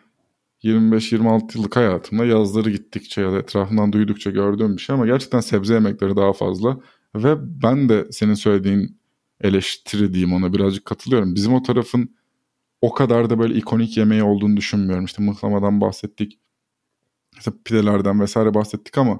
25-26 0.63 1.57
yıllık 1.57 1.75
hayatımda 1.75 2.25
yazları 2.25 2.71
gittikçe 2.71 3.21
ya 3.21 3.31
da 3.31 3.37
etrafından 3.37 3.93
duydukça 3.93 4.31
gördüğüm 4.31 4.77
bir 4.77 4.81
şey 4.81 4.93
ama 4.93 5.05
gerçekten 5.05 5.39
sebze 5.39 5.73
yemekleri 5.73 6.15
daha 6.15 6.33
fazla. 6.33 6.79
Ve 7.15 7.35
ben 7.63 7.89
de 7.89 8.07
senin 8.11 8.33
söylediğin 8.33 8.97
eleştiri 9.41 10.33
ona 10.35 10.53
birazcık 10.53 10.85
katılıyorum. 10.85 11.35
Bizim 11.35 11.53
o 11.53 11.63
tarafın 11.63 12.15
o 12.81 12.93
kadar 12.93 13.29
da 13.29 13.39
böyle 13.39 13.55
ikonik 13.55 13.97
yemeği 13.97 14.23
olduğunu 14.23 14.57
düşünmüyorum. 14.57 15.05
İşte 15.05 15.23
mıhlamadan 15.23 15.81
bahsettik. 15.81 16.39
İşte 17.37 17.51
pidelerden 17.65 18.19
vesaire 18.19 18.53
bahsettik 18.53 18.97
ama 18.97 19.19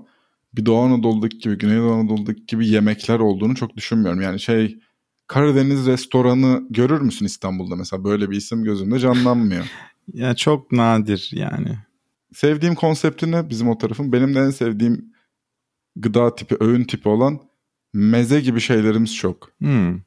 bir 0.54 0.66
Doğu 0.66 0.82
Anadolu'daki 0.82 1.38
gibi, 1.38 1.58
Güneydoğu 1.58 1.92
Anadolu'daki 1.92 2.46
gibi 2.46 2.68
yemekler 2.68 3.20
olduğunu 3.20 3.56
çok 3.56 3.78
düşünmüyorum. 3.78 4.22
Yani 4.22 4.40
şey 4.40 4.80
Karadeniz 5.28 5.88
restoranı 5.88 6.68
görür 6.70 7.02
müsün 7.02 7.26
İstanbul'da 7.26 7.76
mesela 7.76 8.04
böyle 8.04 8.30
bir 8.30 8.38
isim 8.38 8.64
gözümde 8.64 9.00
canlanmıyor. 9.00 9.66
ya 10.14 10.36
çok 10.36 10.72
nadir 10.72 11.30
yani. 11.34 11.78
Sevdiğim 12.34 12.76
konseptini 12.76 13.50
bizim 13.50 13.70
o 13.70 13.78
tarafın 13.78 14.12
benim 14.12 14.36
de 14.36 14.40
en 14.40 14.50
sevdiğim 14.50 15.14
gıda 15.96 16.36
tipi, 16.36 16.58
öğün 16.60 16.84
tipi 16.84 17.10
olan 17.10 17.40
meze 17.94 18.42
gibi 18.42 18.60
şeylerimiz 18.60 19.16
çok. 19.16 19.52
Hmm. 19.58 20.00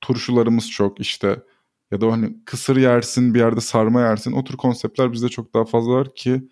Turşularımız 0.00 0.70
çok 0.70 1.00
işte 1.00 1.42
ya 1.90 2.00
da 2.00 2.12
hani 2.12 2.36
kısır 2.44 2.76
yersin 2.76 3.34
bir 3.34 3.38
yerde 3.38 3.60
sarma 3.60 4.00
yersin 4.00 4.32
o 4.32 4.44
tür 4.44 4.56
konseptler 4.56 5.12
bizde 5.12 5.28
çok 5.28 5.54
daha 5.54 5.64
fazla 5.64 5.92
var 5.92 6.14
ki 6.14 6.48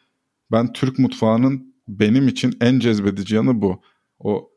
ben 0.52 0.72
Türk 0.72 0.98
mutfağının 0.98 1.74
benim 1.88 2.28
için 2.28 2.56
en 2.60 2.78
cezbedici 2.78 3.34
yanı 3.34 3.62
bu. 3.62 3.82
O 4.18 4.50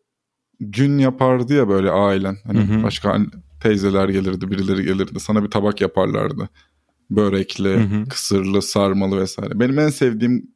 gün 0.59 0.97
yapardı 0.97 1.53
ya 1.53 1.69
böyle 1.69 1.91
ailen. 1.91 2.37
Hani 2.43 2.59
hı 2.59 2.73
hı. 2.73 2.83
başka 2.83 3.19
teyzeler 3.61 4.09
gelirdi, 4.09 4.51
birileri 4.51 4.83
gelirdi. 4.83 5.19
Sana 5.19 5.43
bir 5.43 5.49
tabak 5.49 5.81
yaparlardı. 5.81 6.49
Börekli, 7.09 7.69
hı 7.69 7.79
hı. 7.79 8.09
kısırlı, 8.09 8.61
sarmalı 8.61 9.19
vesaire. 9.19 9.59
Benim 9.59 9.79
en 9.79 9.89
sevdiğim 9.89 10.51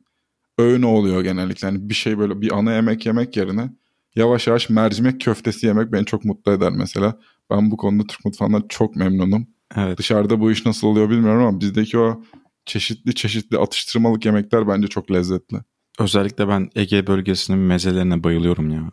öğün 0.57 0.81
oluyor 0.81 1.21
genellikle. 1.21 1.67
Yani 1.67 1.89
bir 1.89 1.93
şey 1.93 2.17
böyle 2.17 2.41
bir 2.41 2.57
ana 2.57 2.73
yemek 2.73 3.05
yemek 3.05 3.37
yerine 3.37 3.69
yavaş 4.15 4.47
yavaş 4.47 4.69
mercimek 4.69 5.21
köftesi 5.21 5.65
yemek 5.67 5.91
beni 5.91 6.05
çok 6.05 6.25
mutlu 6.25 6.51
eder 6.51 6.71
mesela. 6.71 7.19
Ben 7.49 7.71
bu 7.71 7.77
konuda 7.77 8.07
Türk 8.07 8.25
mutfağından 8.25 8.63
çok 8.69 8.95
memnunum. 8.95 9.47
Evet. 9.75 9.97
Dışarıda 9.97 10.39
bu 10.39 10.51
iş 10.51 10.65
nasıl 10.65 10.87
oluyor 10.87 11.09
bilmiyorum 11.09 11.43
ama 11.45 11.59
bizdeki 11.59 11.97
o 11.97 12.23
çeşitli 12.67 13.15
çeşitli 13.15 13.57
atıştırmalık 13.57 14.25
yemekler 14.25 14.67
bence 14.67 14.87
çok 14.87 15.11
lezzetli. 15.11 15.57
Özellikle 15.99 16.47
ben 16.47 16.69
Ege 16.75 17.07
bölgesinin 17.07 17.59
mezelerine 17.59 18.23
bayılıyorum 18.23 18.69
ya. 18.69 18.91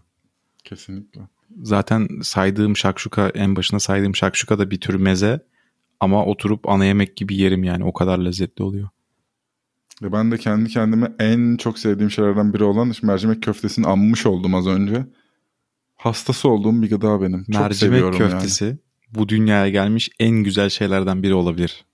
Kesinlikle. 0.65 1.21
Zaten 1.63 2.09
saydığım 2.23 2.77
şakşuka 2.77 3.29
en 3.29 3.57
başına 3.57 3.81
saydığım 3.81 4.17
şakşuka 4.17 4.59
da 4.59 4.71
bir 4.71 4.81
tür 4.81 4.95
meze 4.95 5.47
ama 6.01 6.25
oturup 6.25 6.69
ana 6.69 6.85
yemek 6.85 7.17
gibi 7.17 7.37
yerim 7.37 7.65
yani 7.65 7.85
o 7.85 7.93
kadar 7.93 8.19
lezzetli 8.19 8.63
oluyor. 8.63 8.89
Ve 10.03 10.13
ben 10.13 10.31
de 10.31 10.39
kendi 10.39 10.71
kendime 10.71 11.13
en 11.19 11.57
çok 11.57 11.79
sevdiğim 11.79 12.11
şeylerden 12.11 12.55
biri 12.55 12.65
olan 12.65 12.91
işte 12.91 13.07
mercimek 13.07 13.43
köftesini 13.43 13.87
anmış 13.87 14.27
oldum 14.27 14.55
az 14.55 14.67
önce. 14.67 15.07
Hastası 15.97 16.49
olduğum 16.49 16.83
bir 16.83 16.91
gıda 16.91 17.21
benim. 17.21 17.45
Mercimek 17.49 17.71
çok 17.71 17.77
seviyorum 17.77 18.19
köftesi 18.19 18.65
yani. 18.65 18.79
bu 19.11 19.29
dünyaya 19.29 19.69
gelmiş 19.69 20.11
en 20.19 20.31
güzel 20.31 20.69
şeylerden 20.69 21.23
biri 21.23 21.35
olabilir. 21.35 21.85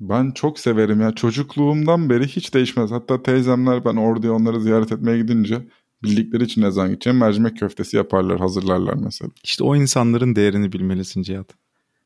Ben 0.00 0.30
çok 0.30 0.58
severim 0.58 1.00
ya. 1.00 1.12
Çocukluğumdan 1.12 2.10
beri 2.10 2.26
hiç 2.26 2.54
değişmez. 2.54 2.90
Hatta 2.90 3.22
teyzemler 3.22 3.84
ben 3.84 3.96
orada 3.96 4.32
onları 4.32 4.60
ziyaret 4.60 4.92
etmeye 4.92 5.18
gidince 5.18 5.66
bildikleri 6.02 6.44
için 6.44 6.62
ne 6.62 6.70
zaman 6.70 6.90
gideceğim 6.90 7.18
mercimek 7.18 7.58
köftesi 7.58 7.96
yaparlar, 7.96 8.40
hazırlarlar 8.40 8.94
mesela. 8.94 9.30
İşte 9.44 9.64
o 9.64 9.76
insanların 9.76 10.36
değerini 10.36 10.72
bilmelisin 10.72 11.22
Cihat. 11.22 11.54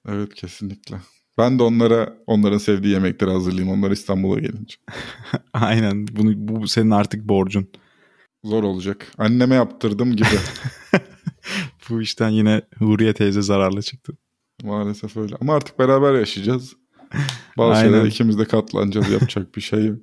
Evet 0.09 0.35
kesinlikle. 0.35 0.97
Ben 1.39 1.59
de 1.59 1.63
onlara 1.63 2.17
onların 2.27 2.59
sevdiği 2.59 2.93
yemekleri 2.93 3.31
hazırlayayım. 3.31 3.79
Onlar 3.79 3.91
İstanbul'a 3.91 4.41
gelince. 4.41 4.77
Aynen. 5.53 6.07
Bunu, 6.07 6.33
bu 6.37 6.69
senin 6.69 6.91
artık 6.91 7.29
borcun. 7.29 7.69
Zor 8.45 8.63
olacak. 8.63 9.13
Anneme 9.19 9.55
yaptırdım 9.55 10.17
gibi. 10.17 10.29
bu 11.91 12.03
işten 12.03 12.29
yine 12.29 12.63
Huriye 12.79 13.13
teyze 13.13 13.43
zararlı 13.43 13.83
çıktı. 13.83 14.13
Maalesef 14.63 15.17
öyle. 15.17 15.37
Ama 15.41 15.55
artık 15.55 15.79
beraber 15.79 16.15
yaşayacağız. 16.15 16.77
Bazı 17.59 17.79
Aynen. 17.79 17.91
şeyler 17.91 18.07
ikimiz 18.07 18.39
de 18.39 18.45
katlanacağız. 18.45 19.11
Yapacak 19.11 19.57
bir 19.57 19.61
şey. 19.61 19.93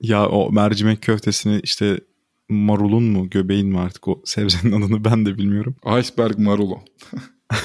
Ya 0.00 0.28
o 0.28 0.52
mercimek 0.52 1.02
köftesini 1.02 1.60
işte 1.60 2.00
marulun 2.48 3.02
mu 3.02 3.30
göbeğin 3.30 3.68
mi 3.68 3.80
artık 3.80 4.08
o 4.08 4.22
sebzenin 4.24 4.82
adını 4.82 5.04
ben 5.04 5.26
de 5.26 5.38
bilmiyorum. 5.38 5.76
Iceberg 5.98 6.38
marulu. 6.38 6.78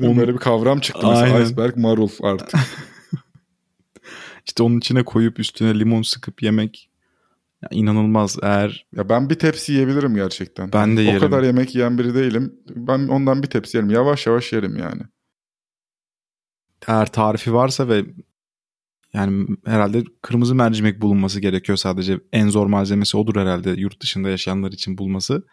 Onun... 0.00 0.16
Böyle 0.16 0.34
bir 0.34 0.38
kavram 0.38 0.80
çıktı 0.80 1.06
mesela 1.08 1.34
Aynen. 1.34 1.44
iceberg 1.44 1.76
marul 1.76 2.08
artık. 2.22 2.54
İşte 4.46 4.62
onun 4.62 4.78
içine 4.78 5.02
koyup 5.02 5.38
üstüne 5.38 5.78
limon 5.78 6.02
sıkıp 6.02 6.42
yemek 6.42 6.90
ya 7.62 7.68
inanılmaz 7.72 8.38
eğer. 8.42 8.86
Ya 8.96 9.08
ben 9.08 9.30
bir 9.30 9.34
tepsi 9.34 9.72
yiyebilirim 9.72 10.14
gerçekten. 10.14 10.72
Ben 10.72 10.96
de 10.96 11.02
yerim. 11.02 11.16
O 11.16 11.20
kadar 11.20 11.42
yemek 11.42 11.74
yiyen 11.74 11.98
biri 11.98 12.14
değilim. 12.14 12.54
Ben 12.68 13.08
ondan 13.08 13.42
bir 13.42 13.48
tepsi 13.48 13.76
yerim. 13.76 13.90
Yavaş 13.90 14.26
yavaş 14.26 14.52
yerim 14.52 14.76
yani. 14.76 15.02
Eğer 16.88 17.12
tarifi 17.12 17.54
varsa 17.54 17.88
ve 17.88 18.04
yani 19.12 19.46
herhalde 19.64 20.04
kırmızı 20.22 20.54
mercimek 20.54 21.00
bulunması 21.00 21.40
gerekiyor 21.40 21.78
sadece. 21.78 22.20
En 22.32 22.48
zor 22.48 22.66
malzemesi 22.66 23.16
odur 23.16 23.36
herhalde 23.36 23.70
yurt 23.70 24.00
dışında 24.00 24.28
yaşayanlar 24.28 24.72
için 24.72 24.98
bulması. 24.98 25.46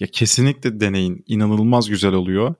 Ya 0.00 0.06
kesinlikle 0.06 0.80
deneyin. 0.80 1.24
İnanılmaz 1.26 1.88
güzel 1.88 2.12
oluyor. 2.12 2.54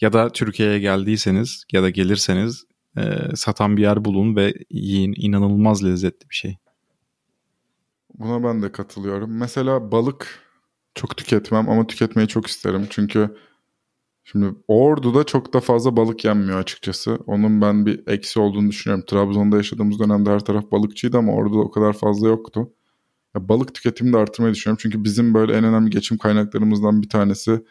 Ya 0.00 0.12
da 0.12 0.32
Türkiye'ye 0.32 0.78
geldiyseniz 0.78 1.64
ya 1.72 1.82
da 1.82 1.90
gelirseniz 1.90 2.64
e, 2.96 3.02
satan 3.34 3.76
bir 3.76 3.82
yer 3.82 4.04
bulun 4.04 4.36
ve 4.36 4.54
yiyin. 4.70 5.14
İnanılmaz 5.16 5.84
lezzetli 5.84 6.30
bir 6.30 6.34
şey. 6.34 6.56
Buna 8.14 8.44
ben 8.44 8.62
de 8.62 8.72
katılıyorum. 8.72 9.38
Mesela 9.38 9.92
balık 9.92 10.42
çok 10.94 11.16
tüketmem 11.16 11.68
ama 11.68 11.86
tüketmeyi 11.86 12.28
çok 12.28 12.46
isterim. 12.46 12.86
Çünkü 12.90 13.36
Şimdi 14.32 14.54
Ordu'da 14.68 15.24
çok 15.24 15.52
da 15.54 15.60
fazla 15.60 15.96
balık 15.96 16.24
yenmiyor 16.24 16.58
açıkçası. 16.58 17.18
Onun 17.26 17.60
ben 17.60 17.86
bir 17.86 18.02
eksi 18.06 18.40
olduğunu 18.40 18.68
düşünüyorum. 18.70 19.04
Trabzon'da 19.08 19.56
yaşadığımız 19.56 19.98
dönemde 19.98 20.30
her 20.30 20.40
taraf 20.40 20.72
balıkçıydı 20.72 21.18
ama 21.18 21.32
Ordu'da 21.32 21.58
o 21.58 21.70
kadar 21.70 21.92
fazla 21.92 22.28
yoktu. 22.28 22.72
Ya 23.36 23.48
balık 23.48 23.74
tüketimini 23.74 24.12
de 24.14 24.18
arttırmayı 24.18 24.54
düşünüyorum. 24.54 24.78
Çünkü 24.82 25.04
bizim 25.04 25.34
böyle 25.34 25.52
en 25.52 25.64
önemli 25.64 25.90
geçim 25.90 26.18
kaynaklarımızdan 26.18 27.02
bir 27.02 27.08
tanesi 27.08 27.64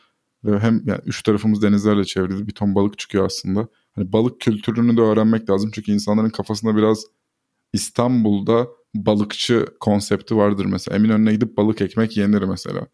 ve 0.43 0.59
hem 0.59 0.81
yani 0.85 0.99
üç 1.05 1.23
tarafımız 1.23 1.61
denizlerle 1.61 2.03
çevrili 2.05 2.47
bir 2.47 2.53
ton 2.53 2.75
balık 2.75 2.99
çıkıyor 2.99 3.25
aslında. 3.25 3.67
Hani 3.91 4.13
balık 4.13 4.41
kültürünü 4.41 4.97
de 4.97 5.01
öğrenmek 5.01 5.49
lazım. 5.49 5.71
Çünkü 5.73 5.91
insanların 5.91 6.29
kafasında 6.29 6.77
biraz 6.77 7.05
İstanbul'da 7.73 8.67
balıkçı 8.95 9.65
konsepti 9.79 10.35
vardır 10.37 10.65
mesela. 10.65 10.97
Eminönü'ne 10.97 11.33
gidip 11.33 11.57
balık 11.57 11.81
ekmek 11.81 12.17
yenir 12.17 12.41
mesela. 12.41 12.87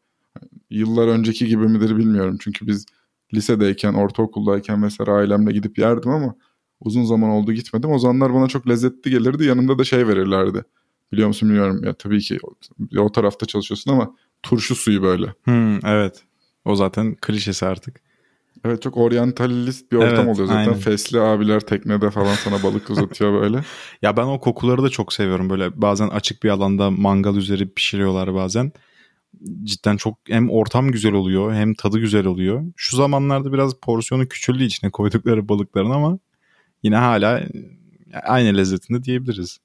Yıllar 0.70 1.08
önceki 1.08 1.48
gibi 1.48 1.68
midir 1.68 1.98
bilmiyorum. 1.98 2.38
Çünkü 2.42 2.68
biz 2.68 2.86
lisedeyken, 3.34 3.94
ortaokuldayken 3.94 4.80
mesela 4.80 5.14
ailemle 5.14 5.52
gidip 5.52 5.78
yerdim 5.78 6.12
ama 6.12 6.36
uzun 6.80 7.04
zaman 7.04 7.30
oldu 7.30 7.54
gitmedim. 7.54 7.92
O 7.92 8.00
zamanlar 8.00 8.34
bana 8.34 8.48
çok 8.48 8.70
lezzetli 8.70 9.12
gelirdi. 9.12 9.46
Yanında 9.46 9.80
da 9.80 9.84
şey 9.84 10.08
verirlerdi. 10.08 10.64
Biliyor 11.12 11.28
musun 11.28 11.50
bilmiyorum. 11.50 11.84
Ya 11.84 11.94
tabii 11.94 12.20
ki 12.20 12.38
o 12.98 13.12
tarafta 13.12 13.46
çalışıyorsun 13.46 13.92
ama 13.92 14.16
turşu 14.44 14.76
suyu 14.76 15.04
böyle. 15.04 15.34
Hmm, 15.44 15.86
evet. 15.86 16.24
O 16.66 16.76
zaten 16.76 17.16
klişesi 17.16 17.66
artık. 17.66 18.02
Evet 18.66 18.82
çok 18.82 18.98
oryantalist 18.98 19.92
bir 19.92 19.98
ortam 19.98 20.26
Evet, 20.28 20.28
oluyor 20.36 20.48
zaten. 20.48 20.60
aynen. 20.62 20.74
Fesli 20.74 21.20
abiler 21.22 21.60
teknede 21.60 22.12
falan 22.12 22.36
sana 22.36 22.64
balık 22.64 22.90
uzatıyor 22.90 23.42
böyle. 23.42 23.64
Ya 24.02 24.18
ben 24.18 24.24
o 24.26 24.40
kokuları 24.40 24.84
da 24.84 24.90
çok 24.90 25.14
seviyorum. 25.14 25.50
Böyle 25.50 25.82
bazen 25.82 26.08
açık 26.08 26.44
bir 26.44 26.50
alanda 26.50 26.92
mangal 26.92 27.36
üzeri 27.36 27.70
pişiriyorlar 27.74 28.34
bazen. 28.36 28.72
Cidden 29.64 29.98
çok 29.98 30.18
hem 30.28 30.50
ortam 30.50 30.92
güzel 30.92 31.14
oluyor 31.14 31.54
hem 31.54 31.74
tadı 31.74 32.00
güzel 32.00 32.26
oluyor. 32.26 32.66
Şu 32.76 32.98
zamanlarda 32.98 33.54
biraz 33.54 33.74
porsiyonu 33.80 34.28
küçüldü 34.28 34.64
içine 34.64 34.90
koydukları 34.92 35.50
balıkların 35.50 35.90
ama 35.90 36.20
yine 36.84 36.96
hala 36.96 37.40
e, 37.40 37.50
aynı 38.24 38.58
lezzetinde 38.58 39.04
diyebiliriz. 39.04 39.60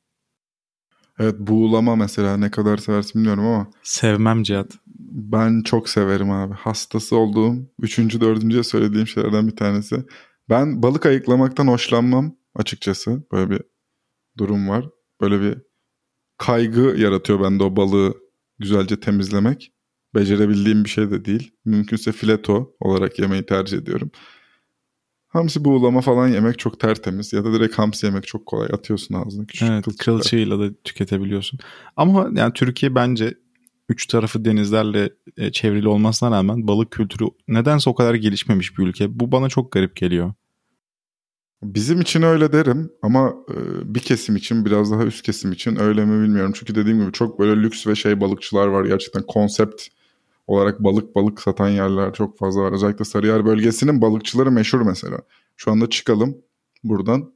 Evet 1.18 1.35
buğulama 1.38 1.96
mesela 1.96 2.37
ne 2.37 2.50
kadar 2.50 2.76
seversin 2.76 3.14
bilmiyorum 3.14 3.44
ama 3.44 3.70
Sevmem 3.82 4.42
Cihat. 4.42 4.73
ben 5.11 5.62
çok 5.62 5.88
severim 5.88 6.30
abi. 6.30 6.54
Hastası 6.54 7.16
olduğum, 7.16 7.54
üçüncü, 7.82 8.20
dördüncüye 8.20 8.62
söylediğim 8.62 9.06
şeylerden 9.06 9.46
bir 9.46 9.56
tanesi. 9.56 10.04
Ben 10.49 10.82
balık 10.82 11.06
ayıklamaktan 11.06 11.66
hoşlanmam 11.66 12.37
açıkçası. 12.54 13.23
Böyle 13.32 13.50
bir 13.50 13.61
durum 14.38 14.68
var. 14.68 14.88
Böyle 15.20 15.40
bir 15.40 15.58
kaygı 16.38 16.94
yaratıyor 16.99 17.42
bende 17.42 17.64
o 17.64 17.76
balığı 17.76 18.14
güzelce 18.58 19.00
temizlemek. 19.00 19.72
Becerebildiğim 20.14 20.84
bir 20.84 20.88
şey 20.88 21.10
de 21.10 21.25
değil. 21.25 21.52
Mümkünse 21.64 22.12
fileto 22.12 22.75
olarak 22.80 23.18
yemeyi 23.18 23.46
tercih 23.46 23.78
ediyorum. 23.78 24.10
Hamsi 25.28 25.64
buğulama 25.64 26.00
falan 26.00 26.28
yemek 26.28 26.58
çok 26.58 26.80
tertemiz. 26.80 27.32
Ya 27.32 27.44
da 27.44 27.52
direkt 27.52 27.78
hamsi 27.78 28.06
yemek 28.06 28.26
çok 28.26 28.46
kolay. 28.46 28.68
Atıyorsun 28.72 29.14
ağzına 29.14 29.46
küçük 29.46 29.68
Evet 29.68 29.84
kılçıklar. 29.84 30.16
kılçığıyla 30.16 30.58
da 30.58 30.75
tüketebiliyorsun. 30.84 31.58
Ama 31.96 32.30
yani 32.34 32.52
Türkiye 32.52 32.94
bence 32.94 33.34
üç 33.88 34.06
tarafı 34.06 34.44
denizlerle 34.44 35.10
e, 35.36 35.52
çevrili 35.52 35.88
olmasına 35.88 36.30
rağmen 36.30 36.68
balık 36.68 36.90
kültürü 36.90 37.25
nedense 37.48 37.90
o 37.90 37.94
kadar 37.94 38.14
gelişmemiş 38.14 38.78
bir 38.78 38.86
ülke. 38.86 39.20
Bu 39.20 39.32
bana 39.32 39.48
çok 39.48 39.72
garip 39.72 39.96
geliyor. 39.96 40.32
Bizim 41.62 42.00
için 42.00 42.22
öyle 42.22 42.52
derim 42.52 42.90
ama 43.02 43.34
e, 43.50 43.54
bir 43.94 44.00
kesim 44.00 44.36
için 44.36 44.64
biraz 44.64 44.92
daha 44.92 45.04
üst 45.04 45.22
kesim 45.22 45.52
için 45.52 45.76
öyle 45.80 46.04
mi 46.04 46.22
bilmiyorum. 46.22 46.52
Çünkü 46.54 46.75
dediğim 46.75 47.00
gibi 47.00 47.12
çok 47.12 47.38
böyle 47.38 47.62
lüks 47.62 47.86
ve 47.86 47.94
şey 47.94 48.20
balıkçılar 48.20 48.66
var 48.66 48.84
gerçekten 48.84 49.22
konsept 49.22 49.82
olarak 50.46 50.80
balık 50.80 51.14
balık 51.14 51.40
satan 51.40 51.68
yerler 51.68 52.12
çok 52.12 52.38
fazla 52.38 52.62
var. 52.62 52.72
Özellikle 52.72 53.04
Sarıyer 53.04 53.44
bölgesinin 53.46 54.00
balıkçıları 54.02 54.50
meşhur 54.50 54.80
mesela. 54.80 55.18
Şu 55.56 55.70
anda 55.70 55.90
çıkalım 55.90 56.38
buradan 56.84 57.32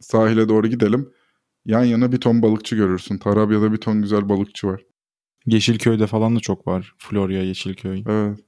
sahile 0.00 0.48
doğru 0.48 0.66
gidelim. 0.66 1.10
Yan 1.66 1.84
yana 1.84 2.12
bir 2.12 2.18
ton 2.20 2.42
balıkçı 2.42 2.76
görürsün. 2.76 3.18
Tarabya'da 3.18 3.72
bir 3.72 3.76
ton 3.76 4.02
güzel 4.02 4.28
balıkçı 4.28 4.66
var. 4.66 4.82
Yeşilköy'de 5.46 6.06
falan 6.06 6.36
da 6.36 6.40
çok 6.40 6.66
var. 6.66 6.94
Florya, 6.98 7.42
Yeşilköy. 7.42 8.04
Evet. 8.08 8.38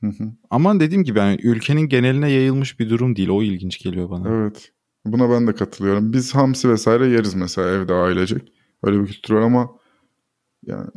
Hı 0.00 0.06
hı. 0.06 0.32
Ama 0.50 0.80
dediğim 0.80 1.04
gibi 1.04 1.18
yani 1.18 1.38
ülkenin 1.42 1.80
geneline 1.80 2.30
yayılmış 2.30 2.80
bir 2.80 2.90
durum 2.90 3.16
değil. 3.16 3.28
O 3.28 3.42
ilginç 3.42 3.78
geliyor 3.78 4.10
bana. 4.10 4.28
Evet. 4.28 4.72
Buna 5.06 5.30
ben 5.30 5.46
de 5.46 5.54
katılıyorum. 5.54 6.12
Biz 6.12 6.34
hamsi 6.34 6.68
vesaire 6.68 7.06
yeriz 7.06 7.34
mesela 7.34 7.68
evde 7.68 7.94
ailecek. 7.94 8.52
Öyle 8.82 9.00
bir 9.00 9.06
kültür 9.06 9.34
var 9.34 9.40
ama 9.40 9.70
yani 10.66 10.90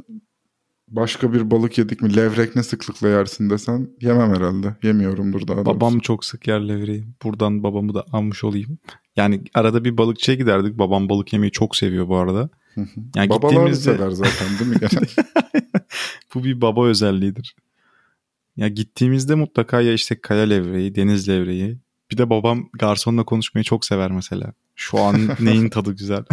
başka 0.87 1.33
bir 1.33 1.51
balık 1.51 1.77
yedik 1.77 2.01
mi 2.01 2.15
levrek 2.15 2.55
ne 2.55 2.63
sıklıkla 2.63 3.07
yersin 3.07 3.49
desen 3.49 3.89
yemem 4.01 4.35
herhalde. 4.35 4.75
Yemiyorumdur 4.83 5.47
daha 5.47 5.65
doğrusu. 5.65 5.79
Babam 5.79 5.99
çok 5.99 6.25
sık 6.25 6.47
yer 6.47 6.67
levreği. 6.67 7.05
Buradan 7.23 7.63
babamı 7.63 7.93
da 7.93 8.05
almış 8.11 8.43
olayım. 8.43 8.77
Yani 9.15 9.43
arada 9.53 9.83
bir 9.85 9.97
balıkçıya 9.97 10.37
giderdik. 10.37 10.77
Babam 10.77 11.09
balık 11.09 11.33
yemeyi 11.33 11.51
çok 11.51 11.75
seviyor 11.75 12.07
bu 12.07 12.17
arada. 12.17 12.49
Yani 13.15 13.29
Babalar 13.29 13.49
gittiğimizde 13.49 13.95
sever 13.97 14.11
zaten 14.11 14.47
değil 14.59 14.71
mi? 14.71 14.77
Bu 16.35 16.43
bir 16.43 16.61
baba 16.61 16.85
özelliğidir. 16.85 17.55
Ya 18.61 18.67
gittiğimizde 18.67 19.35
mutlaka 19.35 19.81
ya 19.81 19.93
işte 19.93 20.21
kaya 20.21 20.43
levreği, 20.43 20.95
deniz 20.95 21.29
levreği. 21.29 21.77
Bir 22.11 22.17
de 22.17 22.29
babam 22.29 22.69
garsonla 22.73 23.23
konuşmayı 23.23 23.63
çok 23.63 23.85
sever 23.85 24.11
mesela. 24.11 24.53
Şu 24.75 24.99
an 24.99 25.29
neyin 25.39 25.69
tadı 25.69 25.93
güzel. 25.95 26.23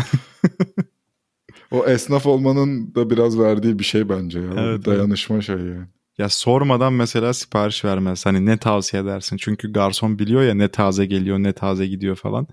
o 1.71 1.87
esnaf 1.87 2.27
olmanın 2.27 2.95
da 2.95 3.11
biraz 3.11 3.38
verdiği 3.38 3.79
bir 3.79 3.85
şey 3.85 4.09
bence 4.09 4.41
ya. 4.41 4.51
Evet, 4.57 4.85
dayanışma 4.85 5.41
şeyi 5.41 5.59
yani. 5.59 5.87
Ya 6.19 6.29
sormadan 6.29 6.93
mesela 6.93 7.35
sipariş 7.35 7.85
vermez. 7.85 8.27
Hani 8.27 8.47
ne 8.47 8.59
tavsiye 8.59 9.03
edersin? 9.03 9.37
Çünkü 9.37 9.73
garson 9.73 10.19
biliyor 10.19 10.43
ya 10.43 10.55
ne 10.55 10.69
taze 10.69 11.07
geliyor 11.07 11.38
ne 11.38 11.53
taze 11.53 11.87
gidiyor 11.87 12.17
falan. 12.17 12.47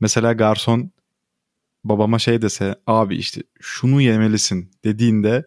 Mesela 0.00 0.32
garson 0.32 0.90
babama 1.84 2.18
şey 2.18 2.42
dese 2.42 2.74
abi 2.86 3.16
işte 3.16 3.42
şunu 3.60 4.00
yemelisin 4.00 4.70
dediğinde 4.84 5.44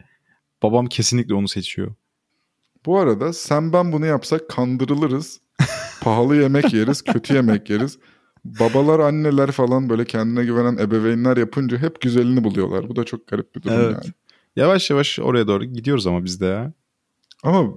babam 0.63 0.85
kesinlikle 0.85 1.33
onu 1.33 1.47
seçiyor. 1.47 1.95
Bu 2.85 2.99
arada 2.99 3.33
sen 3.33 3.73
ben 3.73 3.91
bunu 3.91 4.05
yapsak 4.05 4.49
kandırılırız. 4.49 5.39
Pahalı 6.01 6.35
yemek 6.35 6.73
yeriz, 6.73 7.01
kötü 7.01 7.33
yemek 7.33 7.69
yeriz. 7.69 7.97
Babalar, 8.45 8.99
anneler 8.99 9.51
falan 9.51 9.89
böyle 9.89 10.05
kendine 10.05 10.45
güvenen 10.45 10.77
ebeveynler 10.77 11.37
yapınca 11.37 11.77
hep 11.77 12.01
güzelini 12.01 12.43
buluyorlar. 12.43 12.89
Bu 12.89 12.95
da 12.95 13.03
çok 13.03 13.27
garip 13.27 13.55
bir 13.55 13.61
durum 13.61 13.75
Evet. 13.75 13.91
yani. 13.93 14.13
Yavaş 14.55 14.89
yavaş 14.89 15.19
oraya 15.19 15.47
doğru 15.47 15.65
gidiyoruz 15.65 16.07
ama 16.07 16.25
biz 16.25 16.41
de 16.41 16.45
ya. 16.45 16.73
Ama 17.43 17.73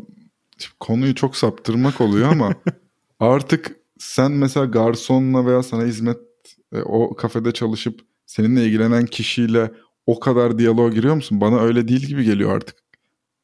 konuyu 0.80 1.14
çok 1.14 1.36
saptırmak 1.36 2.00
oluyor 2.00 2.32
ama 2.32 2.54
artık 3.20 3.76
sen 3.98 4.32
mesela 4.32 4.66
garsonla 4.66 5.46
veya 5.46 5.62
sana 5.62 5.84
hizmet 5.84 6.18
e, 6.72 6.80
o 6.80 7.14
kafede 7.14 7.52
çalışıp 7.52 8.00
seninle 8.26 8.64
ilgilenen 8.64 9.06
kişiyle 9.06 9.70
o 10.06 10.20
kadar 10.20 10.58
diyaloğa 10.58 10.88
giriyor 10.88 11.14
musun? 11.14 11.40
Bana 11.40 11.60
öyle 11.60 11.88
değil 11.88 12.06
gibi 12.06 12.24
geliyor 12.24 12.56
artık. 12.56 12.76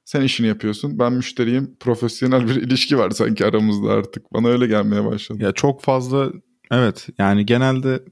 Sen 0.05 0.23
işini 0.23 0.47
yapıyorsun. 0.47 0.99
Ben 0.99 1.13
müşteriyim. 1.13 1.77
Profesyonel 1.81 2.49
bir 2.49 2.57
ilişki 2.63 2.99
var 2.99 3.11
sanki 3.11 3.47
aramızda 3.47 3.91
artık. 3.91 4.33
Bana 4.33 4.49
öyle 4.49 4.67
gelmeye 4.67 5.05
başladı. 5.05 5.43
Ya 5.43 5.53
çok 5.53 5.83
fazla 5.83 6.33
evet 6.71 7.09
yani 7.19 7.47
genelde 7.47 8.05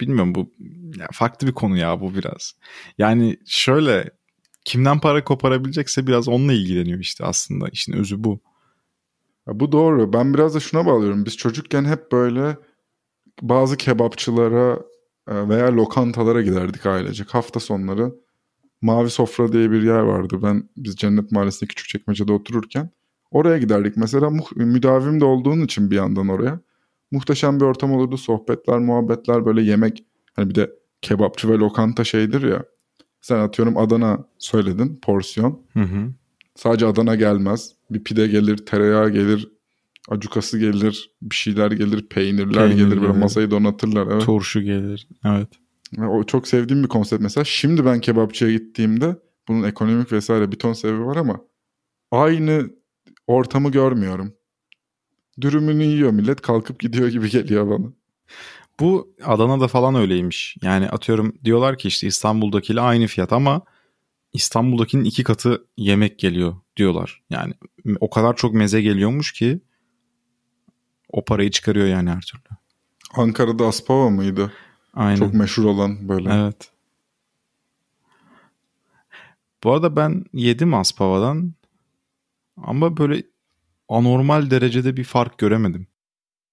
bilmiyorum 0.00 0.34
bu 0.34 0.50
ya 0.98 1.08
farklı 1.12 1.46
bir 1.46 1.52
konu 1.52 1.76
ya 1.78 2.00
bu 2.00 2.14
biraz. 2.14 2.54
Yani 2.98 3.36
şöyle 3.46 4.10
kimden 4.64 5.00
para 5.00 5.24
koparabilecekse 5.24 6.06
biraz 6.06 6.28
onunla 6.28 6.52
ilgileniyor 6.52 6.98
işte 7.00 7.24
aslında 7.24 7.68
işin 7.68 7.92
özü 7.92 8.24
bu. 8.24 8.40
Ya 9.48 9.60
bu 9.60 9.72
doğru. 9.72 10.12
Ben 10.12 10.34
biraz 10.34 10.54
da 10.54 10.60
şuna 10.60 10.86
bağlıyorum. 10.86 11.26
Biz 11.26 11.36
çocukken 11.36 11.84
hep 11.84 12.12
böyle 12.12 12.56
bazı 13.42 13.76
kebapçılara 13.76 14.78
e, 15.28 15.48
veya 15.48 15.76
lokantalara 15.76 16.42
giderdik 16.42 16.86
ailecek. 16.86 17.34
Hafta 17.34 17.60
sonları 17.60 18.12
Mavi 18.82 19.10
Sofra 19.10 19.52
diye 19.52 19.70
bir 19.70 19.82
yer 19.82 20.00
vardı. 20.00 20.38
Ben 20.42 20.68
biz 20.76 20.96
Cennet 20.96 21.32
Mahallesi'nde 21.32 21.68
Küçükçekmece'de 21.68 22.32
otururken 22.32 22.90
oraya 23.30 23.58
giderdik. 23.58 23.96
Mesela 23.96 24.30
müdavim 24.56 25.20
de 25.20 25.24
olduğun 25.24 25.60
için 25.60 25.90
bir 25.90 25.96
yandan 25.96 26.28
oraya. 26.28 26.60
Muhteşem 27.10 27.60
bir 27.60 27.64
ortam 27.64 27.92
olurdu. 27.92 28.16
Sohbetler, 28.16 28.78
muhabbetler, 28.78 29.46
böyle 29.46 29.62
yemek. 29.62 30.04
Hani 30.36 30.50
bir 30.50 30.54
de 30.54 30.70
kebapçı 31.02 31.48
ve 31.48 31.58
lokanta 31.58 32.04
şeydir 32.04 32.42
ya. 32.42 32.64
Sen 33.20 33.38
atıyorum 33.38 33.76
Adana 33.76 34.24
söyledin 34.38 34.98
porsiyon. 35.02 35.62
Hı 35.72 35.80
hı. 35.80 36.12
Sadece 36.56 36.86
Adana 36.86 37.14
gelmez. 37.14 37.72
Bir 37.90 38.04
pide 38.04 38.26
gelir, 38.26 38.56
tereyağı 38.56 39.10
gelir, 39.10 39.48
acukası 40.08 40.58
gelir, 40.58 41.10
bir 41.22 41.34
şeyler 41.34 41.70
gelir, 41.70 42.08
peynirler 42.08 42.68
Peynir 42.68 42.84
gelir. 42.84 43.00
Böyle 43.02 43.12
masayı 43.12 43.50
donatırlar. 43.50 44.06
Evet. 44.12 44.22
Turşu 44.22 44.62
gelir. 44.62 45.08
Evet. 45.24 45.48
O 45.98 46.24
çok 46.24 46.48
sevdiğim 46.48 46.82
bir 46.82 46.88
konsept 46.88 47.22
mesela. 47.22 47.44
Şimdi 47.44 47.84
ben 47.84 48.00
kebapçıya 48.00 48.50
gittiğimde 48.50 49.16
bunun 49.48 49.62
ekonomik 49.62 50.12
vesaire 50.12 50.52
bir 50.52 50.58
ton 50.58 50.72
sebebi 50.72 51.06
var 51.06 51.16
ama 51.16 51.40
aynı 52.10 52.70
ortamı 53.26 53.70
görmüyorum. 53.70 54.34
Dürümünü 55.40 55.82
yiyor 55.82 56.10
millet 56.10 56.40
kalkıp 56.40 56.80
gidiyor 56.80 57.08
gibi 57.08 57.30
geliyor 57.30 57.70
bana. 57.70 57.92
Bu 58.80 59.14
Adana'da 59.24 59.68
falan 59.68 59.94
öyleymiş. 59.94 60.56
Yani 60.62 60.88
atıyorum 60.88 61.34
diyorlar 61.44 61.78
ki 61.78 61.88
işte 61.88 62.06
İstanbul'dakiyle 62.06 62.80
aynı 62.80 63.06
fiyat 63.06 63.32
ama 63.32 63.62
İstanbul'dakinin 64.32 65.04
iki 65.04 65.24
katı 65.24 65.64
yemek 65.76 66.18
geliyor 66.18 66.56
diyorlar. 66.76 67.22
Yani 67.30 67.54
o 68.00 68.10
kadar 68.10 68.36
çok 68.36 68.54
meze 68.54 68.82
geliyormuş 68.82 69.32
ki 69.32 69.60
o 71.08 71.24
parayı 71.24 71.50
çıkarıyor 71.50 71.86
yani 71.86 72.10
her 72.10 72.20
türlü. 72.20 72.56
Ankara'da 73.14 73.66
Aspava 73.66 74.10
mıydı? 74.10 74.52
Aynen. 74.94 75.16
Çok 75.18 75.34
meşhur 75.34 75.64
olan 75.64 76.08
böyle. 76.08 76.30
Evet. 76.32 76.70
Bu 79.64 79.72
arada 79.72 79.96
ben 79.96 80.24
yedim 80.32 80.74
Aspava'dan 80.74 81.52
ama 82.56 82.96
böyle 82.96 83.22
anormal 83.88 84.50
derecede 84.50 84.96
bir 84.96 85.04
fark 85.04 85.38
göremedim. 85.38 85.86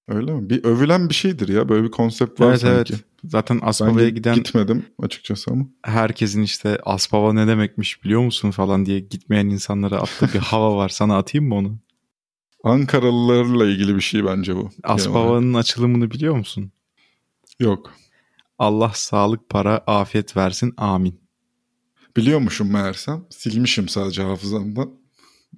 Öyle 0.07 0.33
mi? 0.33 0.49
Bir 0.49 0.63
övülen 0.63 1.09
bir 1.09 1.13
şeydir 1.13 1.47
ya. 1.47 1.69
Böyle 1.69 1.83
bir 1.83 1.91
konsept 1.91 2.39
var 2.41 2.49
evet 2.49 2.59
sanki. 2.59 2.93
evet. 2.93 3.03
Zaten 3.23 3.59
Aspava'ya 3.63 4.09
gi- 4.09 4.13
giden 4.13 4.35
gitmedim 4.35 4.85
açıkçası 4.99 5.51
ama. 5.51 5.65
herkesin 5.83 6.41
işte 6.41 6.77
Aspava 6.83 7.33
ne 7.33 7.47
demekmiş 7.47 8.03
biliyor 8.03 8.21
musun 8.21 8.51
falan 8.51 8.85
diye 8.85 8.99
gitmeyen 8.99 9.45
insanlara 9.45 9.97
attığı 10.01 10.33
bir 10.33 10.39
hava 10.39 10.75
var. 10.77 10.89
Sana 10.89 11.17
atayım 11.17 11.47
mı 11.47 11.55
onu? 11.55 11.77
Ankaralılarla 12.63 13.65
ilgili 13.65 13.95
bir 13.95 14.01
şey 14.01 14.25
bence 14.25 14.55
bu. 14.55 14.69
Aspava'nın 14.83 15.53
açılımını 15.53 16.11
biliyor 16.11 16.35
musun? 16.35 16.71
Yok. 17.59 17.93
Allah 18.59 18.91
sağlık, 18.95 19.49
para, 19.49 19.77
afiyet 19.87 20.37
versin. 20.37 20.73
Amin. 20.77 21.19
Biliyormuşum 22.17 22.71
meğersem. 22.71 23.25
Silmişim 23.29 23.89
sadece 23.89 24.21
hafızamdan. 24.23 24.89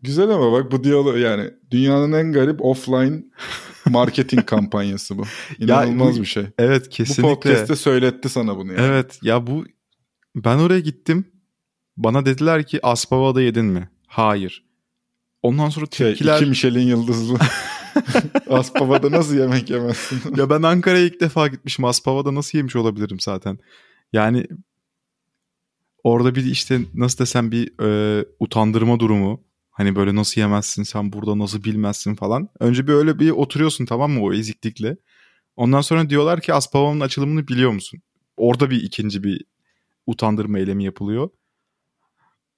Güzel 0.01 0.29
ama 0.29 0.51
bak 0.51 0.71
bu 0.71 0.83
diyalog 0.83 1.17
yani 1.17 1.51
dünyanın 1.71 2.11
en 2.11 2.33
garip 2.33 2.65
offline 2.65 3.23
marketing 3.89 4.45
kampanyası 4.45 5.17
bu. 5.17 5.23
İnanılmaz 5.59 6.17
bu- 6.17 6.21
bir 6.21 6.25
şey. 6.27 6.45
Evet 6.57 6.85
Bu 6.85 6.89
kesinlikle. 6.89 7.33
podcast'te 7.33 7.75
söyletti 7.75 8.29
sana 8.29 8.57
bunu 8.57 8.73
yani. 8.73 8.81
Evet 8.85 9.19
ya 9.23 9.47
bu 9.47 9.65
ben 10.35 10.57
oraya 10.57 10.79
gittim. 10.79 11.25
Bana 11.97 12.25
dediler 12.25 12.67
ki 12.67 12.85
Aspava'da 12.85 13.41
yedin 13.41 13.65
mi? 13.65 13.89
Hayır. 14.07 14.65
Ondan 15.43 15.69
sonra 15.69 15.85
Şey, 15.91 16.07
tepkiler 16.09 16.37
iki 16.41 16.45
Michelin 16.49 16.87
yıldızlı. 16.87 17.37
Aspava'da 18.49 19.11
nasıl 19.11 19.35
yemek 19.37 19.69
yemezsin? 19.69 20.21
ya 20.35 20.49
ben 20.49 20.61
Ankara'ya 20.61 21.05
ilk 21.05 21.21
defa 21.21 21.47
gitmişim. 21.47 21.85
Aspava'da 21.85 22.35
nasıl 22.35 22.57
yemiş 22.57 22.75
olabilirim 22.75 23.19
zaten? 23.19 23.59
Yani 24.13 24.47
orada 26.03 26.35
bir 26.35 26.45
işte 26.45 26.79
nasıl 26.93 27.19
desem 27.19 27.51
bir 27.51 27.83
e, 27.83 28.25
utandırma 28.39 28.99
durumu. 28.99 29.43
Hani 29.71 29.95
böyle 29.95 30.15
nasıl 30.15 30.41
yemezsin 30.41 30.83
sen 30.83 31.13
burada 31.13 31.37
nasıl 31.37 31.63
bilmezsin 31.63 32.15
falan. 32.15 32.49
Önce 32.59 32.87
bir 32.87 32.93
öyle 32.93 33.19
bir 33.19 33.29
oturuyorsun 33.29 33.85
tamam 33.85 34.11
mı 34.11 34.23
o 34.23 34.33
eziklikle. 34.33 34.97
Ondan 35.55 35.81
sonra 35.81 36.09
diyorlar 36.09 36.41
ki 36.41 36.53
Aspava'nın 36.53 36.99
açılımını 36.99 37.47
biliyor 37.47 37.71
musun? 37.71 38.01
Orada 38.37 38.69
bir 38.69 38.83
ikinci 38.83 39.23
bir 39.23 39.45
utandırma 40.07 40.59
eylemi 40.59 40.83
yapılıyor. 40.83 41.29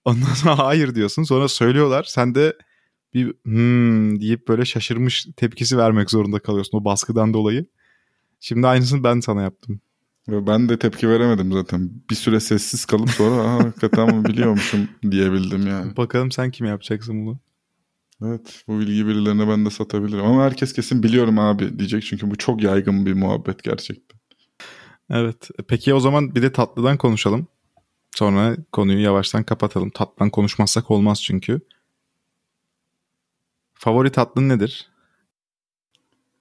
Ondan 0.05 0.33
sonra 0.33 0.57
hayır 0.65 0.95
diyorsun. 0.95 1.23
Sonra 1.23 1.47
söylüyorlar. 1.47 2.03
Sen 2.03 2.35
de 2.35 2.57
bir 3.13 3.33
hmm 3.43 4.21
deyip 4.21 4.47
böyle 4.47 4.65
şaşırmış 4.65 5.27
tepkisi 5.37 5.77
vermek 5.77 6.11
zorunda 6.11 6.39
kalıyorsun 6.39 6.77
o 6.77 6.85
baskıdan 6.85 7.33
dolayı. 7.33 7.65
Şimdi 8.39 8.67
aynısını 8.67 9.03
ben 9.03 9.19
sana 9.19 9.41
yaptım. 9.41 9.81
Ben 10.27 10.69
de 10.69 10.79
tepki 10.79 11.09
veremedim 11.09 11.53
zaten. 11.53 11.91
Bir 12.09 12.15
süre 12.15 12.39
sessiz 12.39 12.85
kalıp 12.85 13.09
sonra 13.09 13.41
Aa, 13.41 13.63
hakikaten 13.63 14.23
biliyormuşum 14.25 14.89
diyebildim 15.11 15.67
yani. 15.67 15.97
Bakalım 15.97 16.31
sen 16.31 16.51
kime 16.51 16.69
yapacaksın 16.69 17.25
bunu? 17.25 17.39
Evet 18.25 18.63
bu 18.67 18.79
bilgi 18.79 19.07
birilerine 19.07 19.47
ben 19.47 19.65
de 19.65 19.69
satabilirim. 19.69 20.25
Ama 20.25 20.43
herkes 20.43 20.73
kesin 20.73 21.03
biliyorum 21.03 21.39
abi 21.39 21.79
diyecek. 21.79 22.03
Çünkü 22.03 22.31
bu 22.31 22.35
çok 22.35 22.63
yaygın 22.63 23.05
bir 23.05 23.13
muhabbet 23.13 23.63
gerçekten. 23.63 24.19
Evet. 25.09 25.49
Peki 25.67 25.93
o 25.93 25.99
zaman 25.99 26.35
bir 26.35 26.41
de 26.41 26.51
tatlıdan 26.51 26.97
konuşalım. 26.97 27.47
Sonra 28.15 28.57
konuyu 28.71 28.99
yavaştan 28.99 29.43
kapatalım. 29.43 29.89
Tatlıdan 29.89 30.29
konuşmazsak 30.29 30.91
olmaz 30.91 31.23
çünkü. 31.23 31.61
Favori 33.81 34.11
tatlın 34.11 34.49
nedir? 34.49 34.91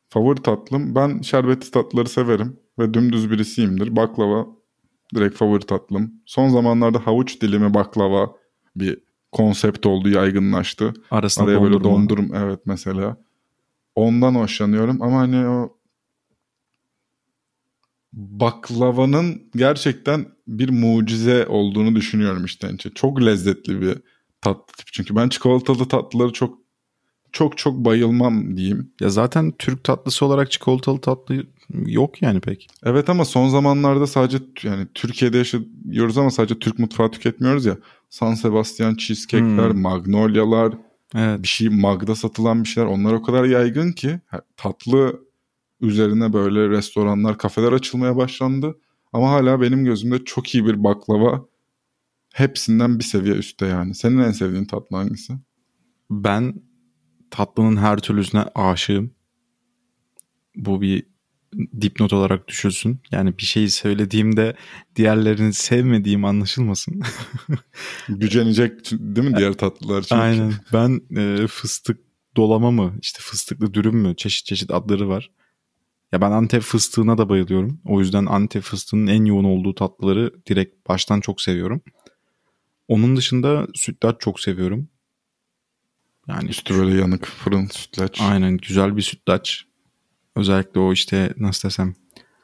Favori 0.08 0.42
tatlım 0.42 0.94
ben 0.94 1.20
şerbetli 1.20 1.70
tatlıları 1.70 2.08
severim. 2.08 2.60
Ve 2.78 2.94
dümdüz 2.94 3.30
birisiyimdir. 3.30 3.96
Baklava 3.96 4.46
direkt 5.14 5.36
favori 5.36 5.66
tatlım. 5.66 6.14
Son 6.26 6.48
zamanlarda 6.48 7.06
havuç 7.06 7.42
dilimi 7.42 7.74
baklava 7.74 8.36
bir 8.76 8.98
konsept 9.32 9.86
oldu 9.86 10.08
yaygınlaştı. 10.08 10.92
Arasında 11.10 11.44
Araya 11.44 11.62
böyle 11.62 11.74
dondurma. 11.74 11.96
dondurum 11.96 12.34
evet 12.34 12.60
mesela. 12.64 13.16
Ondan 13.94 14.34
hoşlanıyorum 14.34 15.02
ama 15.02 15.18
hani 15.18 15.48
o 15.48 15.76
baklavanın 18.12 19.50
gerçekten 19.56 20.26
bir 20.46 20.70
mucize 20.70 21.46
olduğunu 21.46 21.94
düşünüyorum 21.96 22.44
işte. 22.44 22.76
Çok 22.94 23.22
lezzetli 23.22 23.80
bir 23.80 23.98
tatlı 24.40 24.74
tip. 24.76 24.86
Çünkü 24.92 25.16
ben 25.16 25.28
çikolatalı 25.28 25.88
tatlıları 25.88 26.32
çok 26.32 26.59
çok 27.32 27.58
çok 27.58 27.74
bayılmam 27.84 28.56
diyeyim. 28.56 28.92
Ya 29.00 29.10
zaten 29.10 29.52
Türk 29.58 29.84
tatlısı 29.84 30.26
olarak 30.26 30.50
çikolatalı 30.50 31.00
tatlı 31.00 31.44
yok 31.86 32.22
yani 32.22 32.40
pek. 32.40 32.66
Evet 32.84 33.10
ama 33.10 33.24
son 33.24 33.48
zamanlarda 33.48 34.06
sadece 34.06 34.38
yani 34.62 34.86
Türkiye'de 34.94 35.38
yaşıyoruz 35.38 36.18
ama 36.18 36.30
sadece 36.30 36.58
Türk 36.58 36.78
mutfağı 36.78 37.10
tüketmiyoruz 37.10 37.66
ya. 37.66 37.76
San 38.10 38.34
Sebastian 38.34 38.94
cheesecake'ler, 38.94 39.70
Hmm. 39.70 39.80
magnolyalar, 39.80 40.74
Evet. 41.14 41.42
bir 41.42 41.48
şey 41.48 41.68
Mag'da 41.68 42.14
satılan 42.14 42.64
bir 42.64 42.68
şeyler 42.68 42.88
onlar 42.88 43.12
o 43.12 43.22
kadar 43.22 43.44
yaygın 43.44 43.92
ki 43.92 44.20
tatlı 44.56 45.20
üzerine 45.80 46.32
böyle 46.32 46.68
restoranlar, 46.68 47.38
kafeler 47.38 47.72
açılmaya 47.72 48.16
başlandı. 48.16 48.78
Ama 49.12 49.30
hala 49.30 49.60
benim 49.60 49.84
gözümde 49.84 50.24
çok 50.24 50.54
iyi 50.54 50.66
bir 50.66 50.84
baklava 50.84 51.44
hepsinden 52.34 52.98
bir 52.98 53.04
seviye 53.04 53.34
üstte 53.34 53.66
yani. 53.66 53.94
Senin 53.94 54.18
en 54.18 54.30
sevdiğin 54.32 54.64
tatlı 54.64 54.96
hangisi? 54.96 55.32
Ben 56.10 56.54
tatlının 57.30 57.76
her 57.76 57.98
türlüsüne 57.98 58.42
aşığım. 58.54 59.14
Bu 60.56 60.80
bir 60.80 61.06
dipnot 61.80 62.12
olarak 62.12 62.48
düşülsün. 62.48 63.00
Yani 63.10 63.38
bir 63.38 63.42
şeyi 63.42 63.70
söylediğimde 63.70 64.56
diğerlerini 64.96 65.52
sevmediğim 65.52 66.24
anlaşılmasın. 66.24 67.02
Gücenecek 68.08 68.90
değil 68.90 69.28
mi 69.28 69.36
diğer 69.36 69.52
tatlılar 69.52 70.02
çünkü? 70.02 70.20
Aynen. 70.20 70.52
Ben 70.72 71.00
e, 71.16 71.46
fıstık 71.46 71.98
dolama 72.36 72.70
mı 72.70 72.94
işte 73.02 73.18
fıstıklı 73.22 73.74
dürüm 73.74 73.96
mü 73.96 74.16
çeşit 74.16 74.46
çeşit 74.46 74.70
adları 74.70 75.08
var. 75.08 75.30
Ya 76.12 76.20
ben 76.20 76.30
Antep 76.30 76.62
fıstığına 76.62 77.18
da 77.18 77.28
bayılıyorum. 77.28 77.80
O 77.84 78.00
yüzden 78.00 78.26
Antep 78.26 78.62
fıstığının 78.62 79.06
en 79.06 79.24
yoğun 79.24 79.44
olduğu 79.44 79.74
tatlıları 79.74 80.32
direkt 80.46 80.88
baştan 80.88 81.20
çok 81.20 81.40
seviyorum. 81.40 81.80
Onun 82.88 83.16
dışında 83.16 83.66
sütlaç 83.74 84.16
çok 84.20 84.40
seviyorum. 84.40 84.88
Yani 86.30 86.48
Üstü 86.50 86.74
böyle 86.78 87.00
yanık 87.00 87.26
fırın 87.26 87.66
sütlaç. 87.66 88.20
aynen 88.20 88.56
güzel 88.56 88.96
bir 88.96 89.02
sütlaç. 89.02 89.64
Özellikle 90.36 90.80
o 90.80 90.92
işte 90.92 91.34
nasıl 91.38 91.68
desem. 91.68 91.94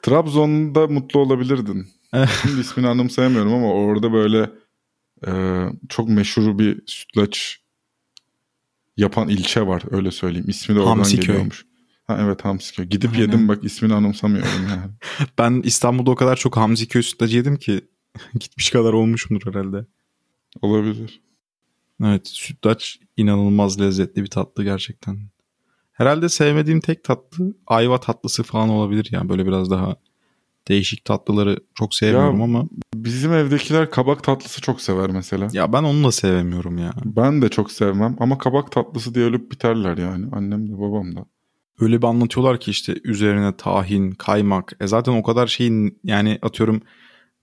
Trabzon'da 0.03 0.87
mutlu 0.87 1.21
olabilirdin. 1.21 1.87
Eh. 2.15 2.27
Şimdi 2.43 2.61
ismini 2.61 2.89
anımsayamıyorum 2.89 3.55
ama 3.55 3.73
orada 3.73 4.13
böyle 4.13 4.51
e, 5.27 5.31
çok 5.89 6.09
meşhur 6.09 6.59
bir 6.59 6.83
sütlaç 6.87 7.59
yapan 8.97 9.29
ilçe 9.29 9.67
var 9.67 9.83
öyle 9.91 10.11
söyleyeyim. 10.11 10.49
İsmi 10.49 10.75
de 10.75 10.81
oradan 10.81 10.97
Hamsiköy. 10.97 11.27
geliyormuş. 11.27 11.67
Ha 12.07 12.19
evet 12.23 12.45
Hamsiköy. 12.45 12.85
Gidip 12.87 13.11
Aynen. 13.11 13.23
yedim 13.23 13.49
bak 13.49 13.65
ismini 13.65 13.95
anımsamıyorum 13.95 14.69
yani. 14.71 14.93
Ben 15.39 15.63
İstanbul'da 15.65 16.11
o 16.11 16.15
kadar 16.15 16.37
çok 16.37 16.57
Hamziköy 16.57 17.03
sütlacı 17.03 17.37
yedim 17.37 17.57
ki 17.57 17.81
gitmiş 18.41 18.71
kadar 18.71 18.93
olmuşumdur 18.93 19.55
herhalde. 19.55 19.87
Olabilir. 20.63 21.21
Evet 22.05 22.29
sütlaç 22.29 22.99
inanılmaz 23.17 23.81
lezzetli 23.81 24.23
bir 24.23 24.31
tatlı 24.31 24.65
gerçekten. 24.65 25.19
Herhalde 25.93 26.29
sevmediğim 26.29 26.81
tek 26.81 27.05
tatlı 27.05 27.55
ayva 27.67 28.01
tatlısı 28.01 28.43
falan 28.43 28.69
olabilir 28.69 29.09
yani 29.11 29.29
böyle 29.29 29.47
biraz 29.47 29.71
daha 29.71 29.97
değişik 30.69 31.05
tatlıları 31.05 31.59
çok 31.75 31.95
sevmiyorum 31.95 32.39
Ya- 32.39 32.45
ama 32.45 32.69
Bizim 32.95 33.33
evdekiler 33.33 33.91
kabak 33.91 34.25
tatlısı 34.25 34.61
çok 34.61 34.81
sever 34.81 35.11
mesela. 35.11 35.49
ya 35.53 35.73
ben 35.73 35.83
onu 35.83 36.05
da 36.05 36.13
sevemiyorum 36.13 36.79
ya. 36.79 36.93
Ben 37.05 37.43
de 37.43 37.49
çok 37.49 37.71
sevmem 37.73 38.17
ama 38.21 38.39
kabak 38.39 38.73
tatlısı 38.73 39.15
diye 39.15 39.25
ölüp 39.25 39.53
biterler 39.53 39.99
yani. 39.99 40.27
Annem 40.33 40.69
de 40.69 40.79
babam 40.79 41.17
da. 41.17 41.25
Öyle 41.81 42.03
bir 42.03 42.07
anlatıyorlar 42.07 42.61
ki 42.61 42.71
işte 42.71 42.95
üzerine 43.05 43.57
tahin, 43.57 44.11
kaymak. 44.11 44.73
E 44.81 44.87
zaten 44.87 45.13
o 45.13 45.23
kadar 45.23 45.47
şeyin 45.47 45.99
yani 46.05 46.39
atıyorum 46.43 46.83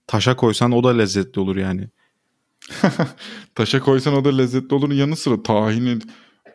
taşa 0.06 0.36
koysan 0.36 0.72
o 0.72 0.84
da 0.84 0.88
lezzetli 0.96 1.40
olur 1.40 1.56
yani. 1.56 1.88
Taşa 3.54 3.80
koysan 3.80 4.14
o 4.14 4.24
da 4.24 4.36
lezzetli 4.36 4.74
olur. 4.74 4.92
Yanı 4.92 5.16
sıra 5.16 5.42
tahini, 5.42 5.98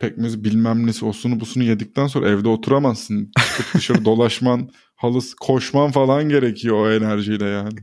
pekmez 0.00 0.44
bilmem 0.44 0.86
nesi 0.86 1.04
osunu 1.04 1.40
busunu 1.40 1.62
yedikten 1.64 2.06
sonra 2.06 2.28
evde 2.28 2.48
oturamazsın. 2.48 3.32
Çıkıp 3.56 3.74
dışarı 3.74 4.04
dolaşman, 4.04 4.70
halı 4.96 5.20
koşman 5.40 5.90
falan 5.90 6.28
gerekiyor 6.28 6.76
o 6.76 6.90
enerjiyle 6.92 7.44
yani. 7.44 7.78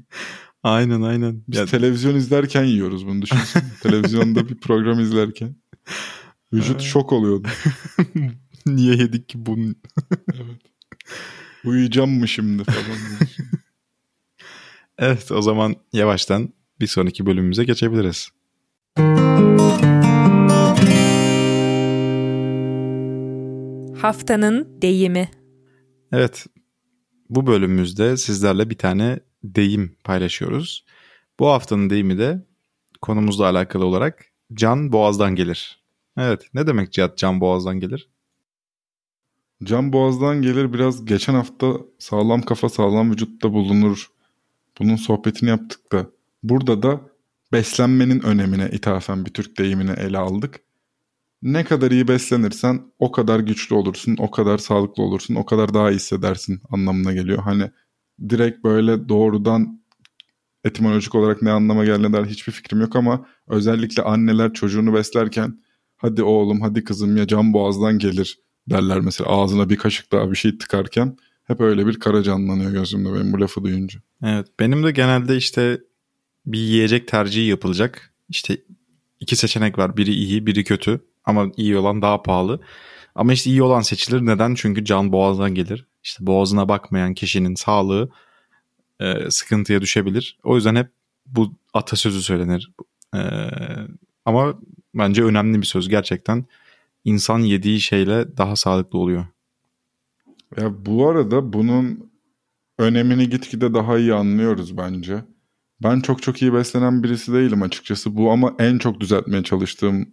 Aynen 0.63 1.01
aynen. 1.01 1.43
Biz 1.47 1.59
Ya- 1.59 1.65
televizyon 1.65 2.15
izlerken 2.15 2.63
yiyoruz 2.63 3.07
bunu 3.07 3.21
düşünsene. 3.21 3.63
Televizyonda 3.83 4.49
bir 4.49 4.55
program 4.57 4.99
izlerken. 4.99 5.55
Vücut 6.53 6.81
şok 6.81 7.13
oluyordu. 7.13 7.47
Niye 8.65 8.95
yedik 8.95 9.29
ki 9.29 9.45
bunu? 9.45 9.75
Evet. 10.33 10.61
Uyuyacağım 11.65 12.19
mı 12.19 12.27
şimdi 12.27 12.63
falan. 12.63 12.97
Evet 14.99 15.31
o 15.31 15.41
zaman 15.41 15.75
yavaştan 15.93 16.49
bir 16.79 16.87
sonraki 16.87 17.25
bölümümüze 17.25 17.63
geçebiliriz. 17.63 18.29
Haftanın 24.01 24.81
deyimi. 24.81 25.29
Evet 26.11 26.45
bu 27.29 27.47
bölümümüzde 27.47 28.17
sizlerle 28.17 28.69
bir 28.69 28.77
tane 28.77 29.19
deyim 29.43 29.95
paylaşıyoruz. 30.03 30.85
Bu 31.39 31.47
haftanın 31.47 31.89
deyimi 31.89 32.17
de 32.17 32.45
konumuzla 33.01 33.45
alakalı 33.45 33.85
olarak 33.85 34.25
can 34.53 34.91
boğazdan 34.91 35.35
gelir. 35.35 35.83
Evet 36.17 36.49
ne 36.53 36.67
demek 36.67 36.93
Cihat 36.93 37.17
can 37.17 37.41
boğazdan 37.41 37.79
gelir? 37.79 38.09
Can 39.63 39.93
boğazdan 39.93 40.41
gelir 40.41 40.73
biraz 40.73 41.05
geçen 41.05 41.33
hafta 41.33 41.73
sağlam 41.99 42.41
kafa 42.41 42.69
sağlam 42.69 43.11
vücutta 43.11 43.53
bulunur. 43.53 44.11
Bunun 44.79 44.95
sohbetini 44.95 45.49
yaptık 45.49 45.91
da 45.91 46.16
burada 46.49 46.83
da 46.83 47.01
beslenmenin 47.51 48.19
önemine 48.19 48.69
ithafen 48.71 49.25
bir 49.25 49.33
Türk 49.33 49.57
deyimini 49.57 49.91
ele 49.91 50.17
aldık. 50.17 50.59
Ne 51.41 51.63
kadar 51.63 51.91
iyi 51.91 52.07
beslenirsen 52.07 52.81
o 52.99 53.11
kadar 53.11 53.39
güçlü 53.39 53.75
olursun, 53.75 54.15
o 54.19 54.31
kadar 54.31 54.57
sağlıklı 54.57 55.03
olursun, 55.03 55.35
o 55.35 55.45
kadar 55.45 55.73
daha 55.73 55.91
iyi 55.91 55.95
hissedersin 55.95 56.61
anlamına 56.69 57.13
geliyor. 57.13 57.39
Hani 57.39 57.71
direkt 58.29 58.63
böyle 58.63 59.09
doğrudan 59.09 59.81
etimolojik 60.63 61.15
olarak 61.15 61.41
ne 61.41 61.51
anlama 61.51 61.85
geldiğine 61.85 62.13
dair 62.13 62.25
hiçbir 62.25 62.53
fikrim 62.53 62.81
yok 62.81 62.95
ama 62.95 63.25
özellikle 63.47 64.03
anneler 64.03 64.53
çocuğunu 64.53 64.93
beslerken 64.93 65.59
hadi 65.97 66.23
oğlum 66.23 66.61
hadi 66.61 66.83
kızım 66.83 67.17
ya 67.17 67.27
can 67.27 67.53
boğazdan 67.53 67.99
gelir 67.99 68.39
derler 68.69 68.99
mesela 68.99 69.29
ağzına 69.29 69.69
bir 69.69 69.75
kaşık 69.75 70.11
daha 70.11 70.31
bir 70.31 70.35
şey 70.35 70.57
tıkarken 70.57 71.17
hep 71.43 71.61
öyle 71.61 71.87
bir 71.87 71.99
kara 71.99 72.23
canlanıyor 72.23 72.71
gözümde 72.71 73.13
benim 73.13 73.33
bu 73.33 73.41
lafı 73.41 73.63
duyunca. 73.63 73.99
Evet 74.23 74.47
benim 74.59 74.83
de 74.83 74.91
genelde 74.91 75.37
işte 75.37 75.81
bir 76.47 76.59
yiyecek 76.59 77.07
tercihi 77.07 77.45
yapılacak. 77.45 78.13
İşte 78.29 78.57
iki 79.19 79.35
seçenek 79.35 79.77
var. 79.77 79.97
Biri 79.97 80.11
iyi, 80.11 80.45
biri 80.45 80.63
kötü. 80.63 81.01
Ama 81.25 81.51
iyi 81.57 81.77
olan 81.77 82.01
daha 82.01 82.23
pahalı. 82.23 82.59
Ama 83.15 83.33
işte 83.33 83.49
iyi 83.49 83.63
olan 83.63 83.81
seçilir. 83.81 84.25
Neden? 84.25 84.55
Çünkü 84.55 84.85
can 84.85 85.11
boğazdan 85.11 85.55
gelir. 85.55 85.85
İşte 86.03 86.27
boğazına 86.27 86.69
bakmayan 86.69 87.13
kişinin 87.13 87.55
sağlığı 87.55 88.09
e, 88.99 89.31
sıkıntıya 89.31 89.81
düşebilir. 89.81 90.37
O 90.43 90.55
yüzden 90.55 90.75
hep 90.75 90.87
bu 91.25 91.53
atasözü 91.73 92.21
söylenir. 92.21 92.71
E, 93.15 93.19
ama 94.25 94.59
bence 94.95 95.23
önemli 95.23 95.61
bir 95.61 95.65
söz 95.65 95.89
gerçekten. 95.89 96.45
İnsan 97.05 97.39
yediği 97.39 97.81
şeyle 97.81 98.37
daha 98.37 98.55
sağlıklı 98.55 98.99
oluyor. 98.99 99.25
Ya 100.57 100.85
bu 100.85 101.09
arada 101.09 101.53
bunun 101.53 102.11
önemini 102.77 103.29
gitgide 103.29 103.73
daha 103.73 103.97
iyi 103.97 104.13
anlıyoruz 104.13 104.77
bence. 104.77 105.23
Ben 105.83 105.99
çok 105.99 106.21
çok 106.21 106.41
iyi 106.41 106.53
beslenen 106.53 107.03
birisi 107.03 107.33
değilim 107.33 107.61
açıkçası. 107.61 108.15
Bu 108.17 108.31
ama 108.31 108.55
en 108.59 108.77
çok 108.77 108.99
düzeltmeye 108.99 109.43
çalıştığım 109.43 110.11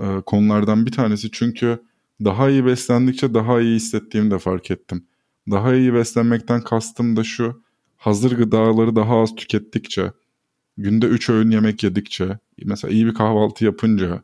e, 0.00 0.20
konulardan 0.26 0.86
bir 0.86 0.92
tanesi. 0.92 1.30
Çünkü 1.30 1.82
daha 2.24 2.50
iyi 2.50 2.66
beslendikçe 2.66 3.34
daha 3.34 3.60
iyi 3.60 3.76
hissettiğimi 3.76 4.30
de 4.30 4.38
fark 4.38 4.70
ettim. 4.70 5.04
Daha 5.50 5.74
iyi 5.74 5.94
beslenmekten 5.94 6.60
kastım 6.60 7.16
da 7.16 7.24
şu. 7.24 7.62
Hazır 7.96 8.38
gıdaları 8.38 8.96
daha 8.96 9.20
az 9.22 9.34
tükettikçe, 9.34 10.12
günde 10.76 11.06
3 11.06 11.30
öğün 11.30 11.50
yemek 11.50 11.84
yedikçe, 11.84 12.38
mesela 12.64 12.94
iyi 12.94 13.06
bir 13.06 13.14
kahvaltı 13.14 13.64
yapınca 13.64 14.22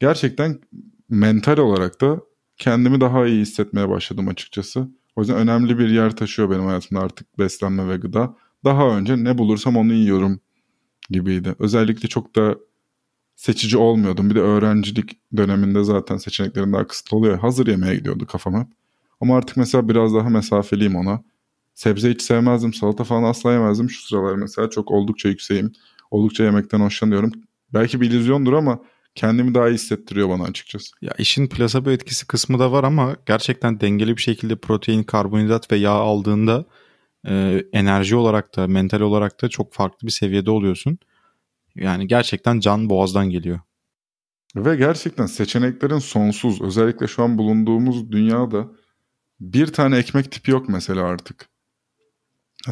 gerçekten 0.00 0.60
mental 1.08 1.58
olarak 1.58 2.00
da 2.00 2.20
kendimi 2.56 3.00
daha 3.00 3.26
iyi 3.26 3.40
hissetmeye 3.40 3.88
başladım 3.88 4.28
açıkçası. 4.28 4.88
O 5.16 5.20
yüzden 5.20 5.36
önemli 5.36 5.78
bir 5.78 5.88
yer 5.88 6.16
taşıyor 6.16 6.50
benim 6.50 6.66
hayatımda 6.66 7.02
artık 7.02 7.38
beslenme 7.38 7.88
ve 7.88 7.96
gıda. 7.96 8.36
Daha 8.64 8.96
önce 8.96 9.24
ne 9.24 9.38
bulursam 9.38 9.76
onu 9.76 9.92
yiyorum 9.92 10.40
gibiydi. 11.10 11.54
Özellikle 11.58 12.08
çok 12.08 12.36
da 12.36 12.56
seçici 13.36 13.76
olmuyordum. 13.76 14.30
Bir 14.30 14.34
de 14.34 14.40
öğrencilik 14.40 15.18
döneminde 15.36 15.84
zaten 15.84 16.16
seçeneklerin 16.16 16.72
daha 16.72 16.86
kısıtlı 16.86 17.16
oluyor. 17.16 17.38
Hazır 17.38 17.66
yemeğe 17.66 17.94
gidiyordu 17.94 18.26
kafam 18.26 18.60
hep. 18.60 18.66
Ama 19.20 19.36
artık 19.36 19.56
mesela 19.56 19.88
biraz 19.88 20.14
daha 20.14 20.28
mesafeliyim 20.28 20.96
ona. 20.96 21.22
Sebze 21.74 22.10
hiç 22.10 22.22
sevmezdim. 22.22 22.74
Salata 22.74 23.04
falan 23.04 23.22
asla 23.22 23.52
yemezdim. 23.52 23.90
Şu 23.90 24.02
sıralar 24.06 24.34
mesela 24.34 24.70
çok 24.70 24.90
oldukça 24.90 25.28
yükseğim. 25.28 25.72
Oldukça 26.10 26.44
yemekten 26.44 26.80
hoşlanıyorum. 26.80 27.32
Belki 27.74 28.00
bir 28.00 28.10
illüzyondur 28.10 28.52
ama 28.52 28.80
kendimi 29.14 29.54
daha 29.54 29.68
iyi 29.68 29.74
hissettiriyor 29.74 30.28
bana 30.28 30.44
açıkçası. 30.44 30.96
Ya 31.02 31.12
işin 31.18 31.46
plasebo 31.46 31.90
etkisi 31.90 32.26
kısmı 32.26 32.58
da 32.58 32.72
var 32.72 32.84
ama 32.84 33.16
gerçekten 33.26 33.80
dengeli 33.80 34.16
bir 34.16 34.22
şekilde 34.22 34.56
protein, 34.56 35.02
karbonhidrat 35.02 35.72
ve 35.72 35.76
yağ 35.76 35.90
aldığında 35.90 36.64
e, 37.28 37.64
enerji 37.72 38.16
olarak 38.16 38.56
da 38.56 38.66
mental 38.66 39.00
olarak 39.00 39.42
da 39.42 39.48
çok 39.48 39.72
farklı 39.72 40.06
bir 40.06 40.12
seviyede 40.12 40.50
oluyorsun. 40.50 40.98
Yani 41.74 42.06
gerçekten 42.06 42.60
can 42.60 42.90
boğazdan 42.90 43.30
geliyor. 43.30 43.60
Ve 44.56 44.76
gerçekten 44.76 45.26
seçeneklerin 45.26 45.98
sonsuz. 45.98 46.60
Özellikle 46.60 47.06
şu 47.06 47.22
an 47.22 47.38
bulunduğumuz 47.38 48.12
dünyada 48.12 48.68
bir 49.40 49.66
tane 49.66 49.96
ekmek 49.96 50.32
tipi 50.32 50.50
yok 50.50 50.68
mesela 50.68 51.04
artık. 51.04 51.48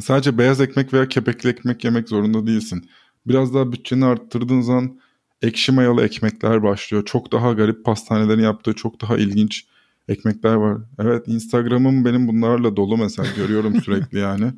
Sadece 0.01 0.39
beyaz 0.39 0.61
ekmek 0.61 0.93
veya 0.93 1.09
kepekli 1.09 1.49
ekmek 1.49 1.85
yemek 1.85 2.09
zorunda 2.09 2.47
değilsin. 2.47 2.91
Biraz 3.27 3.55
daha 3.55 3.73
bütçeni 3.73 4.05
arttırdığın 4.05 4.61
zaman 4.61 5.01
ekşi 5.43 5.73
mayalı 5.73 6.05
ekmekler 6.05 6.63
başlıyor. 6.63 7.05
Çok 7.05 7.33
daha 7.33 7.53
garip 7.53 7.85
pastanelerin 7.85 8.43
yaptığı 8.43 8.73
çok 8.73 9.01
daha 9.01 9.17
ilginç 9.17 9.67
ekmekler 10.09 10.55
var. 10.55 10.79
Evet 10.99 11.29
Instagram'ım 11.29 12.05
benim 12.05 12.29
bunlarla 12.29 12.77
dolu 12.77 12.97
mesela 12.97 13.29
görüyorum 13.37 13.81
sürekli 13.85 14.19
yani. 14.19 14.53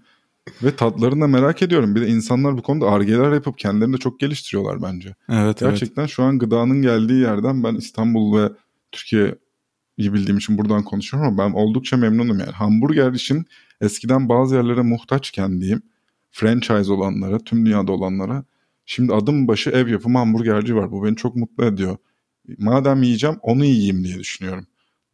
Ve 0.63 0.77
tatlarını 0.77 1.21
da 1.21 1.27
merak 1.27 1.63
ediyorum. 1.63 1.95
Bir 1.95 2.01
de 2.01 2.09
insanlar 2.09 2.57
bu 2.57 2.63
konuda 2.63 2.91
argeler 2.91 3.33
yapıp 3.33 3.59
kendilerini 3.59 3.93
de 3.93 3.99
çok 3.99 4.21
geliştiriyorlar 4.21 4.83
bence. 4.83 5.15
Evet 5.29 5.59
Gerçekten 5.61 6.03
evet. 6.03 6.11
şu 6.11 6.23
an 6.23 6.39
gıdanın 6.39 6.83
geldiği 6.83 7.21
yerden 7.21 7.65
ben 7.65 7.75
İstanbul 7.75 8.39
ve 8.39 8.53
Türkiye'yi 8.93 10.13
bildiğim 10.15 10.39
için 10.39 10.59
buradan 10.59 10.85
konuşuyorum 10.85 11.29
ama 11.29 11.45
ben 11.45 11.57
oldukça 11.57 11.97
memnunum 11.97 12.39
yani. 12.39 12.51
Hamburger 12.51 13.13
için 13.13 13.47
eskiden 13.81 14.29
bazı 14.29 14.55
yerlere 14.57 14.83
muhtaçken 14.83 15.61
diyeyim 15.61 15.83
franchise 16.31 16.93
olanlara, 16.93 17.39
tüm 17.39 17.67
dünyada 17.67 17.93
olanlara 17.93 18.45
şimdi 18.87 19.15
adım 19.15 19.49
başı 19.49 19.71
ev 19.71 19.89
yapımı 19.89 20.19
hamburgerci 20.19 20.77
var. 20.77 20.93
Bu 20.93 21.05
beni 21.05 21.17
çok 21.17 21.37
mutlu 21.37 21.65
ediyor. 21.65 21.97
Madem 22.59 23.03
yiyeceğim 23.03 23.37
onu 23.43 23.65
yiyeyim 23.65 24.05
diye 24.05 24.19
düşünüyorum. 24.19 24.67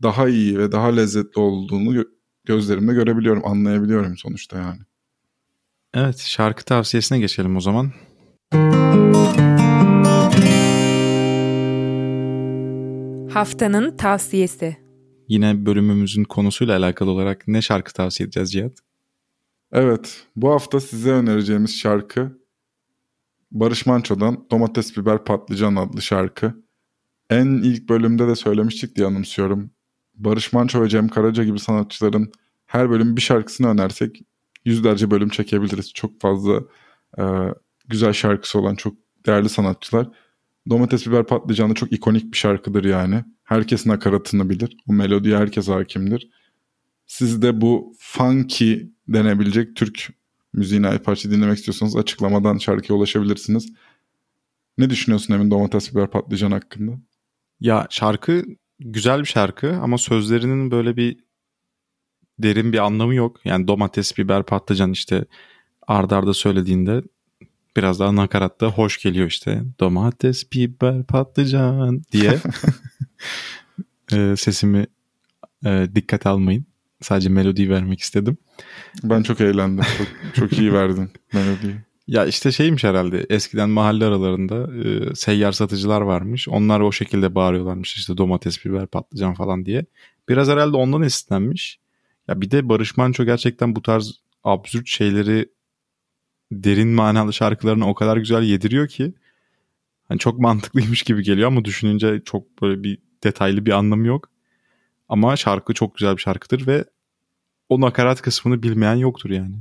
Daha 0.03 0.29
iyi 0.29 0.59
ve 0.59 0.73
daha 0.73 0.87
lezzetli 0.87 1.41
olduğunu 1.41 2.05
gözlerimle 2.45 2.93
görebiliyorum, 2.93 3.47
anlayabiliyorum 3.47 4.17
sonuçta 4.17 4.59
yani. 4.59 4.81
Evet 5.95 6.19
şarkı 6.19 6.65
tavsiyesine 6.65 7.19
geçelim 7.19 7.57
o 7.57 7.61
zaman. 7.61 7.93
Haftanın 13.31 13.97
tavsiyesi. 13.97 14.77
Yine 15.29 15.67
bölümümüzün 15.67 16.25
konusuyla 16.25 16.79
alakalı 16.79 17.11
olarak 17.11 17.49
ne 17.49 17.63
şarkı 17.63 17.93
tavsiye 17.93 18.25
edeceğiz 18.25 18.53
Cihat? 18.53 18.73
Evet 19.73 20.27
bu 20.37 20.51
hafta 20.51 20.81
size 20.81 21.11
önereceğimiz 21.11 21.77
şarkı 21.77 22.39
Barış 23.51 23.87
Manço'dan 23.87 24.47
Domates 24.51 24.97
Biber 24.97 25.25
Patlıcan 25.25 25.77
adlı 25.77 26.03
şarkı. 26.03 26.65
En 27.31 27.47
ilk 27.47 27.89
bölümde 27.89 28.29
de 28.29 28.35
söylemiştik 28.35 28.97
diye 28.97 29.07
anımsıyorum. 29.07 29.71
Barış 30.17 30.53
Manço 30.53 30.83
ve 30.83 30.89
Cem 30.89 31.09
Karaca 31.09 31.45
gibi 31.45 31.59
sanatçıların 31.59 32.33
her 32.67 32.91
bölüm 32.91 33.17
bir 33.17 33.21
şarkısını 33.21 33.69
önersek 33.69 34.23
yüzlerce 34.65 35.11
bölüm 35.11 35.29
çekebiliriz. 35.29 35.93
Çok 35.93 36.21
fazla 36.21 36.61
e, 37.19 37.23
güzel 37.89 38.13
şarkısı 38.13 38.59
olan 38.59 38.75
çok 38.75 38.97
değerli 39.27 39.49
sanatçılar. 39.49 40.09
Domates 40.71 41.07
biber 41.07 41.27
patlıcanı 41.27 41.75
çok 41.75 41.93
ikonik 41.93 42.33
bir 42.33 42.37
şarkıdır 42.37 42.85
yani. 42.85 43.25
Herkesin 43.45 43.91
nakaratını 43.91 44.51
bilir. 44.51 44.77
O 44.89 44.93
melodiye 44.93 45.37
herkes 45.37 45.69
hakimdir. 45.69 46.31
Siz 47.07 47.43
de 47.43 47.61
bu 47.61 47.95
funky 47.99 48.75
denebilecek 49.09 49.77
Türk 49.77 50.09
müziğine 50.53 50.89
ait 50.89 51.05
parça 51.05 51.31
dinlemek 51.31 51.59
istiyorsanız 51.59 51.97
açıklamadan 51.97 52.59
şarkıya 52.59 52.99
ulaşabilirsiniz. 52.99 53.73
Ne 54.79 54.91
düşünüyorsun 54.91 55.35
Emin 55.35 55.51
domates 55.51 55.93
biber 55.93 56.11
patlıcan 56.11 56.51
hakkında? 56.51 56.93
Ya 57.61 57.87
şarkı 57.91 58.45
güzel 58.81 59.21
bir 59.21 59.25
şarkı 59.25 59.77
ama 59.77 59.99
sözlerinin 59.99 60.71
böyle 60.71 60.97
bir 60.97 61.17
derin 62.39 62.73
bir 62.73 62.79
anlamı 62.79 63.15
yok. 63.15 63.41
Yani 63.45 63.69
domates, 63.69 64.19
biber, 64.19 64.43
patlıcan 64.43 64.93
işte 64.93 65.25
ardarda 65.87 66.17
arda 66.17 66.35
söylediğinde 66.35 67.03
biraz 67.77 68.01
daha 68.01 68.17
nakaratta 68.17 68.67
hoş 68.67 69.03
geliyor 69.03 69.27
işte. 69.27 69.63
Domates, 69.81 70.53
biber, 70.53 71.03
patlıcan 71.03 72.03
diye 72.13 72.39
e, 74.13 74.35
sesimi 74.37 74.87
e, 75.67 75.89
dikkat 75.95 76.27
almayın. 76.27 76.67
Sadece 77.03 77.29
melodiyi 77.29 77.71
vermek 77.71 78.01
istedim. 78.01 78.37
Ben 79.03 79.23
çok 79.23 79.41
eğlendim. 79.41 79.85
Çok, 79.99 80.35
çok 80.35 80.59
iyi 80.59 80.73
verdin 80.73 81.11
melodiyi. 81.33 81.86
Ya 82.07 82.27
işte 82.27 82.53
şeymiş 82.53 82.85
herhalde 82.85 83.27
eskiden 83.31 83.71
mahalle 83.71 84.05
aralarında 84.05 84.75
e, 84.89 85.15
seyyar 85.15 85.53
satıcılar 85.53 86.01
varmış. 86.01 86.49
Onlar 86.49 86.81
o 86.81 86.93
şekilde 86.93 87.35
bağırıyorlarmış 87.35 87.95
işte 87.97 88.17
domates, 88.19 88.65
biber, 88.65 88.87
patlıcan 88.87 89.35
falan 89.35 89.67
diye. 89.67 89.87
Biraz 90.29 90.49
herhalde 90.49 90.77
ondan 90.77 91.03
esinlenmiş. 91.03 91.81
Ya 92.29 92.41
bir 92.41 92.51
de 92.51 92.69
Barış 92.69 92.97
Manço 92.97 93.25
gerçekten 93.25 93.77
bu 93.77 93.83
tarz 93.83 94.21
absürt 94.45 94.89
şeyleri 94.89 95.49
derin 96.53 96.89
manalı 96.89 97.33
şarkılarını 97.33 97.89
o 97.89 97.95
kadar 97.95 98.17
güzel 98.17 98.43
yediriyor 98.43 98.89
ki 98.89 99.15
hani 100.09 100.19
çok 100.19 100.39
mantıklıymış 100.41 101.03
gibi 101.03 101.23
geliyor 101.23 101.49
ama 101.49 101.65
düşününce 101.65 102.23
çok 102.25 102.63
böyle 102.63 102.83
bir 102.83 102.99
detaylı 103.25 103.67
bir 103.67 103.73
anlamı 103.73 104.07
yok. 104.07 104.31
Ama 105.09 105.37
şarkı 105.37 105.75
çok 105.75 105.97
güzel 105.97 106.17
bir 106.17 106.23
şarkıdır 106.23 106.67
ve 106.67 106.85
o 107.69 107.81
nakarat 107.81 108.23
kısmını 108.23 108.63
bilmeyen 108.63 108.95
yoktur 108.95 109.31
yani. 109.31 109.57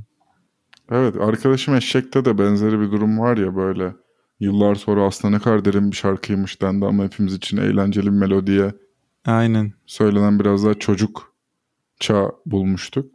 Evet 0.90 1.16
arkadaşım 1.16 1.74
Eşek'te 1.74 2.24
de 2.24 2.38
benzeri 2.38 2.80
bir 2.80 2.90
durum 2.90 3.18
var 3.18 3.36
ya 3.36 3.56
böyle 3.56 3.94
yıllar 4.40 4.74
sonra 4.74 5.04
aslında 5.04 5.36
ne 5.36 5.42
kadar 5.42 5.64
derin 5.64 5.90
bir 5.90 5.96
şarkıymış 5.96 6.62
dendi 6.62 6.86
ama 6.86 7.04
hepimiz 7.04 7.34
için 7.34 7.56
eğlenceli 7.56 8.06
bir 8.06 8.10
melodiye 8.10 8.72
Aynen. 9.24 9.72
söylenen 9.86 10.40
biraz 10.40 10.64
daha 10.64 10.74
çocuk 10.74 11.32
çağ 12.00 12.30
bulmuştuk. 12.46 13.12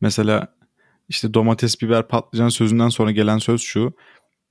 Mesela 0.00 0.54
işte 1.08 1.34
domates, 1.34 1.82
biber, 1.82 2.08
patlıcan 2.08 2.48
sözünden 2.48 2.88
sonra 2.88 3.10
gelen 3.10 3.38
söz 3.38 3.60
şu. 3.60 3.92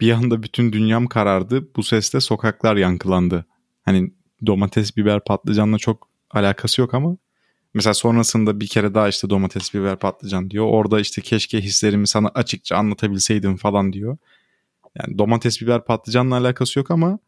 Bir 0.02 0.12
anda 0.12 0.44
bütün 0.44 0.74
dünyam 0.74 1.08
karardı. 1.08 1.76
Bu 1.76 1.84
seste 1.84 2.20
sokaklar 2.20 2.76
yankılandı. 2.76 3.46
Hani 3.82 4.14
domates, 4.46 4.98
biber, 4.98 5.24
patlıcanla 5.24 5.78
çok 5.78 6.10
alakası 6.32 6.82
yok 6.82 6.94
ama 6.94 7.18
mesela 7.74 7.94
sonrasında 7.94 8.60
bir 8.60 8.68
kere 8.68 8.94
daha 8.94 9.10
işte 9.10 9.30
domates, 9.30 9.74
biber, 9.74 10.00
patlıcan 10.00 10.50
diyor. 10.50 10.66
Orada 10.66 11.00
işte 11.00 11.22
keşke 11.22 11.62
hislerimi 11.62 12.08
sana 12.08 12.28
açıkça 12.28 12.78
anlatabilseydim 12.78 13.58
falan 13.58 13.94
diyor. 13.94 14.18
Yani 14.96 15.18
domates, 15.18 15.62
biber, 15.62 15.86
patlıcanla 15.86 16.38
alakası 16.38 16.80
yok 16.80 16.92
ama 16.92 17.20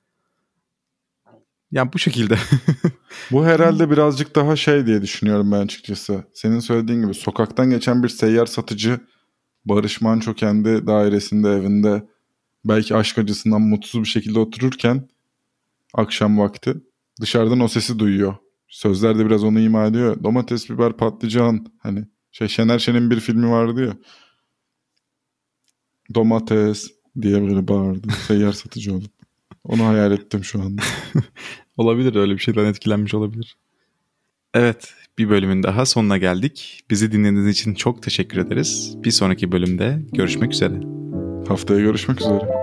Yani 1.71 1.93
bu 1.93 1.99
şekilde. 1.99 2.37
Bu 3.31 3.45
herhalde 3.45 3.91
birazcık 3.91 4.35
daha 4.35 4.55
şey 4.55 4.85
diye 4.85 5.01
düşünüyorum 5.01 5.51
ben 5.51 5.59
açıkçası. 5.61 6.23
Senin 6.33 6.59
söylediğin 6.59 7.01
gibi 7.01 7.13
sokaktan 7.13 7.69
geçen 7.69 8.03
bir 8.03 8.09
seyyar 8.09 8.45
satıcı 8.45 8.99
Barış 9.65 10.01
Manço 10.01 10.33
kendi 10.33 10.87
dairesinde 10.87 11.49
evinde 11.49 12.07
belki 12.65 12.95
aşk 12.95 13.17
acısından 13.17 13.61
mutsuz 13.61 14.01
bir 14.01 14.07
şekilde 14.07 14.39
otururken 14.39 15.09
akşam 15.93 16.39
vakti 16.39 16.73
dışarıdan 17.21 17.59
o 17.59 17.67
sesi 17.67 17.99
duyuyor. 17.99 18.35
Sözler 18.71 19.19
de 19.19 19.25
biraz 19.25 19.43
onu 19.43 19.59
ima 19.59 19.85
ediyor. 19.85 20.23
Domates, 20.23 20.69
biber, 20.69 20.93
patlıcan 20.93 21.65
hani 21.79 22.05
şey 22.31 22.47
Şener 22.47 22.79
Şen'in 22.79 23.11
bir 23.11 23.19
filmi 23.19 23.51
vardı 23.51 23.85
ya. 23.85 23.97
Domates 26.15 26.91
diye 27.21 27.41
biri 27.47 27.67
bağırdı. 27.67 28.07
Seyyar 28.27 28.51
satıcı 28.51 28.93
olup. 28.93 29.11
Onu 29.63 29.85
hayal 29.85 30.11
ettim 30.11 30.43
şu 30.43 30.61
anda. 30.61 30.81
olabilir 31.77 32.15
öyle 32.15 32.33
bir 32.33 32.39
şeyden 32.39 32.65
etkilenmiş 32.65 33.13
olabilir. 33.13 33.57
Evet 34.53 34.93
bir 35.17 35.29
bölümün 35.29 35.63
daha 35.63 35.85
sonuna 35.85 36.17
geldik. 36.17 36.81
Bizi 36.89 37.11
dinlediğiniz 37.11 37.47
için 37.47 37.73
çok 37.73 38.03
teşekkür 38.03 38.37
ederiz. 38.37 38.95
Bir 39.03 39.11
sonraki 39.11 39.51
bölümde 39.51 39.99
görüşmek 40.11 40.53
üzere. 40.53 40.81
Haftaya 41.47 41.79
görüşmek 41.79 42.21
üzere. 42.21 42.60